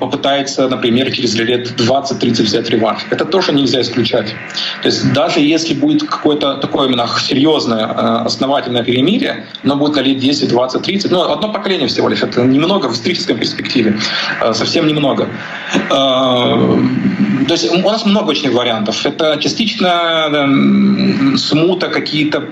попытается, 0.00 0.68
например, 0.68 1.12
через 1.12 1.34
лет 1.36 1.68
20-30 1.80 2.42
взять 2.42 2.70
реванш. 2.70 3.06
Это 3.10 3.24
тоже 3.24 3.52
нельзя 3.52 3.80
исключать. 3.80 4.34
То 4.82 4.88
есть 4.88 5.12
даже 5.12 5.40
если 5.40 5.74
будет 5.74 6.02
какое-то 6.02 6.54
такое 6.54 6.88
именно 6.88 7.08
серьезное, 7.20 7.86
э, 7.86 8.24
основательное 8.24 8.82
перемирие, 8.82 9.46
оно 9.62 9.76
будет 9.76 9.96
на 9.96 10.00
лет 10.00 10.18
10, 10.18 10.48
20, 10.48 10.82
30, 10.82 11.10
ну, 11.10 11.22
одно 11.22 11.52
поколение 11.52 11.86
всего 11.86 12.08
лишь, 12.08 12.22
это 12.22 12.42
немного 12.42 12.88
в 12.88 12.94
исторической 12.94 13.34
перспективе, 13.34 13.98
э, 14.42 14.52
совсем 14.54 14.86
немного. 14.86 15.28
Э, 15.90 16.78
то 17.46 17.52
есть 17.52 17.70
у 17.70 17.90
нас 17.90 18.06
много 18.06 18.30
очень 18.30 18.50
вариантов. 18.50 19.06
Это 19.06 19.38
частично 19.40 20.28
э, 20.32 21.36
смута, 21.36 21.88
какие-то 21.88 22.48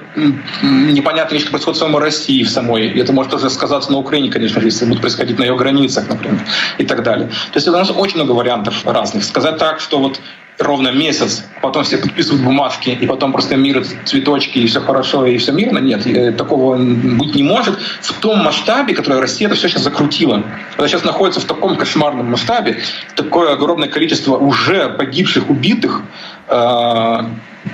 непонятные 0.62 1.38
вещи, 1.38 1.50
происходят 1.50 1.76
в 1.76 1.80
самой 1.80 2.02
России, 2.02 2.44
в 2.44 2.50
самой. 2.52 2.88
И 2.88 3.00
это 3.00 3.12
может 3.12 3.32
тоже 3.32 3.50
сказаться 3.50 3.90
на 3.90 3.98
Украине, 3.98 4.30
конечно 4.30 4.60
же, 4.60 4.68
если 4.68 4.84
будут 4.84 5.00
происходить 5.00 5.38
на 5.38 5.44
ее 5.44 5.56
границах, 5.56 6.08
например, 6.08 6.40
и 6.78 6.84
так 6.84 7.02
далее. 7.02 7.28
То 7.28 7.56
есть 7.56 7.68
у 7.68 7.72
нас 7.72 7.90
очень 7.90 8.16
много 8.16 8.32
вариантов 8.32 8.84
разных. 8.84 9.24
Сказать 9.24 9.58
так, 9.58 9.80
что 9.80 9.98
вот 9.98 10.20
ровно 10.58 10.88
месяц, 10.88 11.44
потом 11.60 11.84
все 11.84 11.98
подписывают 11.98 12.44
бумажки, 12.44 12.90
и 12.90 13.06
потом 13.06 13.32
просто 13.32 13.56
мир 13.56 13.84
цветочки, 14.04 14.58
и 14.58 14.66
все 14.66 14.80
хорошо, 14.80 15.26
и 15.26 15.36
все 15.38 15.52
мирно. 15.52 15.78
Нет, 15.78 16.36
такого 16.36 16.76
быть 16.76 17.34
не 17.34 17.42
может. 17.42 17.78
В 18.00 18.12
том 18.20 18.38
масштабе, 18.44 18.94
который 18.94 19.20
Россия 19.20 19.48
это 19.48 19.56
все 19.56 19.68
сейчас 19.68 19.82
закрутила. 19.82 20.42
Она 20.76 20.88
сейчас 20.88 21.04
находится 21.04 21.40
в 21.40 21.44
таком 21.44 21.76
кошмарном 21.76 22.30
масштабе, 22.30 22.80
такое 23.16 23.52
огромное 23.52 23.88
количество 23.88 24.36
уже 24.36 24.88
погибших, 24.90 25.50
убитых, 25.50 26.02
э, 26.48 27.20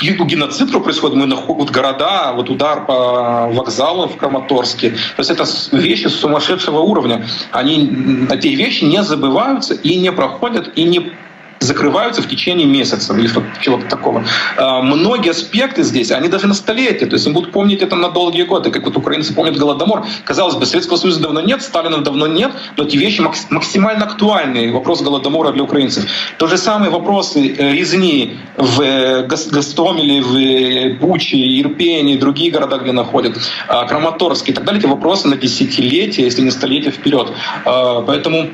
геноцид 0.00 0.70
происходит, 0.82 1.16
мы 1.16 1.26
находим 1.26 1.60
вот 1.60 1.70
города, 1.70 2.32
вот 2.34 2.50
удар 2.50 2.84
по 2.86 3.48
вокзалу 3.48 4.08
в 4.08 4.16
Краматорске. 4.16 4.90
То 4.90 4.96
есть 5.18 5.30
это 5.30 5.44
вещи 5.72 6.08
сумасшедшего 6.08 6.80
уровня. 6.80 7.26
Они, 7.52 8.26
эти 8.30 8.48
вещи 8.48 8.84
не 8.84 9.02
забываются 9.02 9.74
и 9.74 9.96
не 9.96 10.12
проходят, 10.12 10.72
и 10.76 10.84
не 10.84 11.12
закрываются 11.60 12.22
в 12.22 12.28
течение 12.28 12.66
месяца 12.66 13.16
или 13.16 13.28
чего-то 13.60 13.86
такого. 13.88 14.24
А, 14.56 14.82
многие 14.82 15.30
аспекты 15.30 15.82
здесь, 15.82 16.10
они 16.10 16.28
даже 16.28 16.46
на 16.46 16.54
столетие, 16.54 17.08
то 17.08 17.14
есть 17.14 17.26
они 17.26 17.34
будут 17.34 17.52
помнить 17.52 17.82
это 17.82 17.96
на 17.96 18.10
долгие 18.10 18.42
годы, 18.42 18.70
как 18.70 18.84
вот 18.84 18.96
украинцы 18.96 19.34
помнят 19.34 19.56
Голодомор. 19.56 20.06
Казалось 20.24 20.54
бы, 20.54 20.66
Советского 20.66 20.96
Союза 20.96 21.20
давно 21.20 21.40
нет, 21.40 21.62
Сталина 21.62 21.98
давно 21.98 22.26
нет, 22.26 22.52
но 22.76 22.84
эти 22.84 22.96
вещи 22.96 23.20
максимально 23.50 24.04
актуальны. 24.04 24.72
Вопрос 24.72 25.02
Голодомора 25.02 25.52
для 25.52 25.62
украинцев. 25.62 26.04
То 26.38 26.46
же 26.46 26.58
самое 26.58 26.90
вопросы 26.90 27.54
э, 27.56 27.72
резни 27.72 28.38
в 28.56 28.80
э, 28.80 29.26
Гастомеле, 29.26 30.20
в 30.22 30.36
э, 30.36 30.94
Буче, 30.94 31.36
Ирпене 31.60 32.14
и 32.14 32.18
другие 32.18 32.50
города, 32.50 32.78
где 32.78 32.92
находят, 32.92 33.36
а, 33.68 33.86
Краматорск 33.86 34.48
и 34.48 34.52
так 34.52 34.64
далее, 34.64 34.80
эти 34.80 34.86
вопросы 34.86 35.28
на 35.28 35.36
десятилетия, 35.36 36.22
если 36.22 36.42
не 36.42 36.50
столетия 36.50 36.90
вперед. 36.90 37.32
А, 37.64 38.02
поэтому 38.02 38.38
Э, 38.38 38.50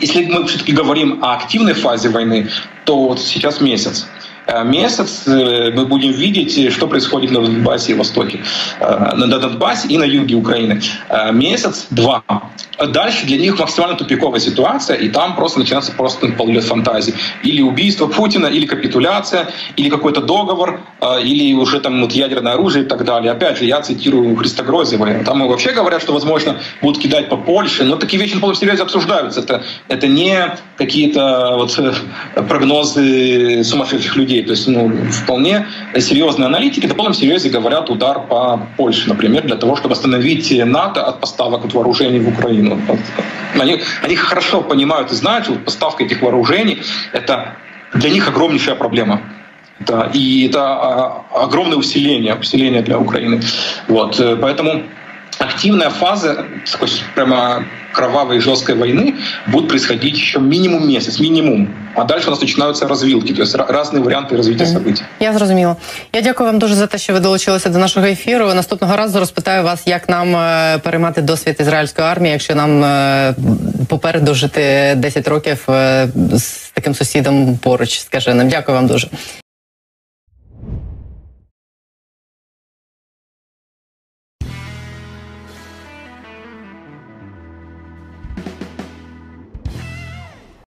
если 0.00 0.26
мы 0.26 0.46
все-таки 0.46 0.72
говорим 0.72 1.24
о 1.24 1.34
активной 1.34 1.74
фазе 1.74 2.08
войны, 2.08 2.48
то 2.84 3.08
вот 3.08 3.20
сейчас 3.20 3.60
месяц. 3.60 4.06
Э, 4.46 4.62
месяц 4.64 5.26
э, 5.26 5.72
мы 5.74 5.86
будем 5.86 6.12
видеть, 6.12 6.72
что 6.72 6.86
происходит 6.86 7.32
на 7.32 7.40
Донбассе 7.40 7.92
и 7.92 7.94
Востоке, 7.94 8.40
на 8.80 9.26
Донбассе 9.26 9.88
и 9.88 9.98
на 9.98 10.04
юге 10.04 10.36
Украины. 10.36 10.80
Месяц-два. 11.32 12.22
Дальше 12.78 13.26
для 13.26 13.38
них 13.38 13.58
максимально 13.58 13.96
тупиковая 13.96 14.40
ситуация, 14.40 14.96
и 14.96 15.08
там 15.08 15.34
просто 15.34 15.58
начинается 15.58 15.92
просто 15.92 16.28
полет 16.28 16.64
фантазии. 16.64 17.14
Или 17.42 17.62
убийство 17.62 18.06
Путина, 18.06 18.46
или 18.46 18.66
капитуляция, 18.66 19.48
или 19.76 19.88
какой-то 19.88 20.20
договор, 20.20 20.80
или 21.22 21.54
уже 21.54 21.80
там 21.80 22.02
вот 22.02 22.12
ядерное 22.12 22.52
оружие 22.52 22.84
и 22.84 22.88
так 22.88 23.04
далее. 23.04 23.32
Опять 23.32 23.58
же, 23.58 23.64
я 23.64 23.80
цитирую 23.80 24.36
Христа 24.36 24.62
Грозева. 24.62 25.24
Там 25.24 25.46
вообще 25.48 25.72
говорят, 25.72 26.02
что, 26.02 26.12
возможно, 26.12 26.60
будут 26.82 27.02
кидать 27.02 27.28
по 27.28 27.36
Польше, 27.36 27.84
но 27.84 27.96
такие 27.96 28.22
вещи 28.22 28.34
на 28.34 28.40
полном 28.40 28.56
серьезе 28.56 28.82
обсуждаются. 28.82 29.40
Это, 29.40 29.62
это 29.88 30.06
не 30.06 30.56
какие-то 30.76 31.54
вот 31.56 31.78
прогнозы 32.48 33.62
сумасшедших 33.64 34.16
людей. 34.16 34.42
То 34.42 34.50
есть, 34.50 34.66
ну, 34.68 34.90
вполне 35.10 35.66
серьезные 35.96 36.46
аналитики 36.46 36.86
на 36.86 36.94
полном 36.94 37.14
серьезе 37.14 37.48
говорят 37.48 37.88
удар 37.90 38.20
по 38.20 38.60
Польше, 38.76 39.08
например, 39.08 39.44
для 39.46 39.56
того, 39.56 39.76
чтобы 39.76 39.94
остановить 39.94 40.50
НАТО 40.64 41.04
от 41.04 41.20
поставок 41.20 41.72
вооружений 41.72 42.18
в 42.18 42.28
Украину. 42.28 42.65
Они, 43.54 43.82
они 44.02 44.16
хорошо 44.16 44.60
понимают 44.62 45.12
и 45.12 45.14
знают, 45.14 45.44
что 45.46 45.54
поставка 45.54 46.04
этих 46.04 46.22
вооружений— 46.22 46.82
это 47.12 47.56
для 47.94 48.10
них 48.10 48.28
огромнейшая 48.28 48.74
проблема. 48.74 49.20
Да, 49.78 50.10
и 50.12 50.48
это 50.48 50.60
а, 50.60 51.24
огромное 51.34 51.76
усиление, 51.76 52.34
усиление 52.34 52.80
для 52.80 52.98
Украины. 52.98 53.42
Вот, 53.88 54.18
э, 54.18 54.36
поэтому 54.36 54.84
активная 55.38 55.90
фаза 55.90 56.46
такой 56.70 56.88
прямо 57.14 57.64
кровавой 57.92 58.40
жесткой 58.40 58.74
войны 58.74 59.14
будет 59.46 59.68
происходить 59.68 60.16
еще 60.16 60.38
минимум 60.38 60.88
месяц, 60.88 61.18
минимум. 61.18 61.74
А 61.94 62.04
дальше 62.04 62.26
у 62.26 62.30
нас 62.30 62.38
починаються 62.38 62.86
розвілки, 62.86 63.34
тобто 63.34 63.80
різні 63.80 64.00
варіанти 64.00 64.36
розвиття 64.36 64.64
событий. 64.64 65.02
Я 65.20 65.32
зрозуміла. 65.32 65.76
Я 66.12 66.20
дякую 66.20 66.50
вам 66.50 66.58
дуже 66.58 66.74
за 66.74 66.86
те, 66.86 66.98
що 66.98 67.12
ви 67.12 67.20
долучилися 67.20 67.68
до 67.68 67.78
нашого 67.78 68.06
ефіру. 68.06 68.54
Наступного 68.54 68.96
разу 68.96 69.18
розпитаю 69.18 69.62
вас, 69.62 69.86
як 69.86 70.08
нам 70.08 70.36
е, 70.36 70.78
переймати 70.78 71.22
досвід 71.22 71.56
ізраїльської 71.60 72.08
армії, 72.08 72.32
якщо 72.32 72.54
нам 72.54 72.84
е, 72.84 73.34
попереду 73.88 74.34
жити 74.34 74.94
10 74.96 75.28
років 75.28 75.64
е, 75.68 76.08
з 76.32 76.70
таким 76.74 76.94
сусідом 76.94 77.58
поруч. 77.58 77.98
Скажи 77.98 78.34
нам. 78.34 78.48
Дякую 78.48 78.76
вам 78.76 78.86
дуже. 78.86 79.08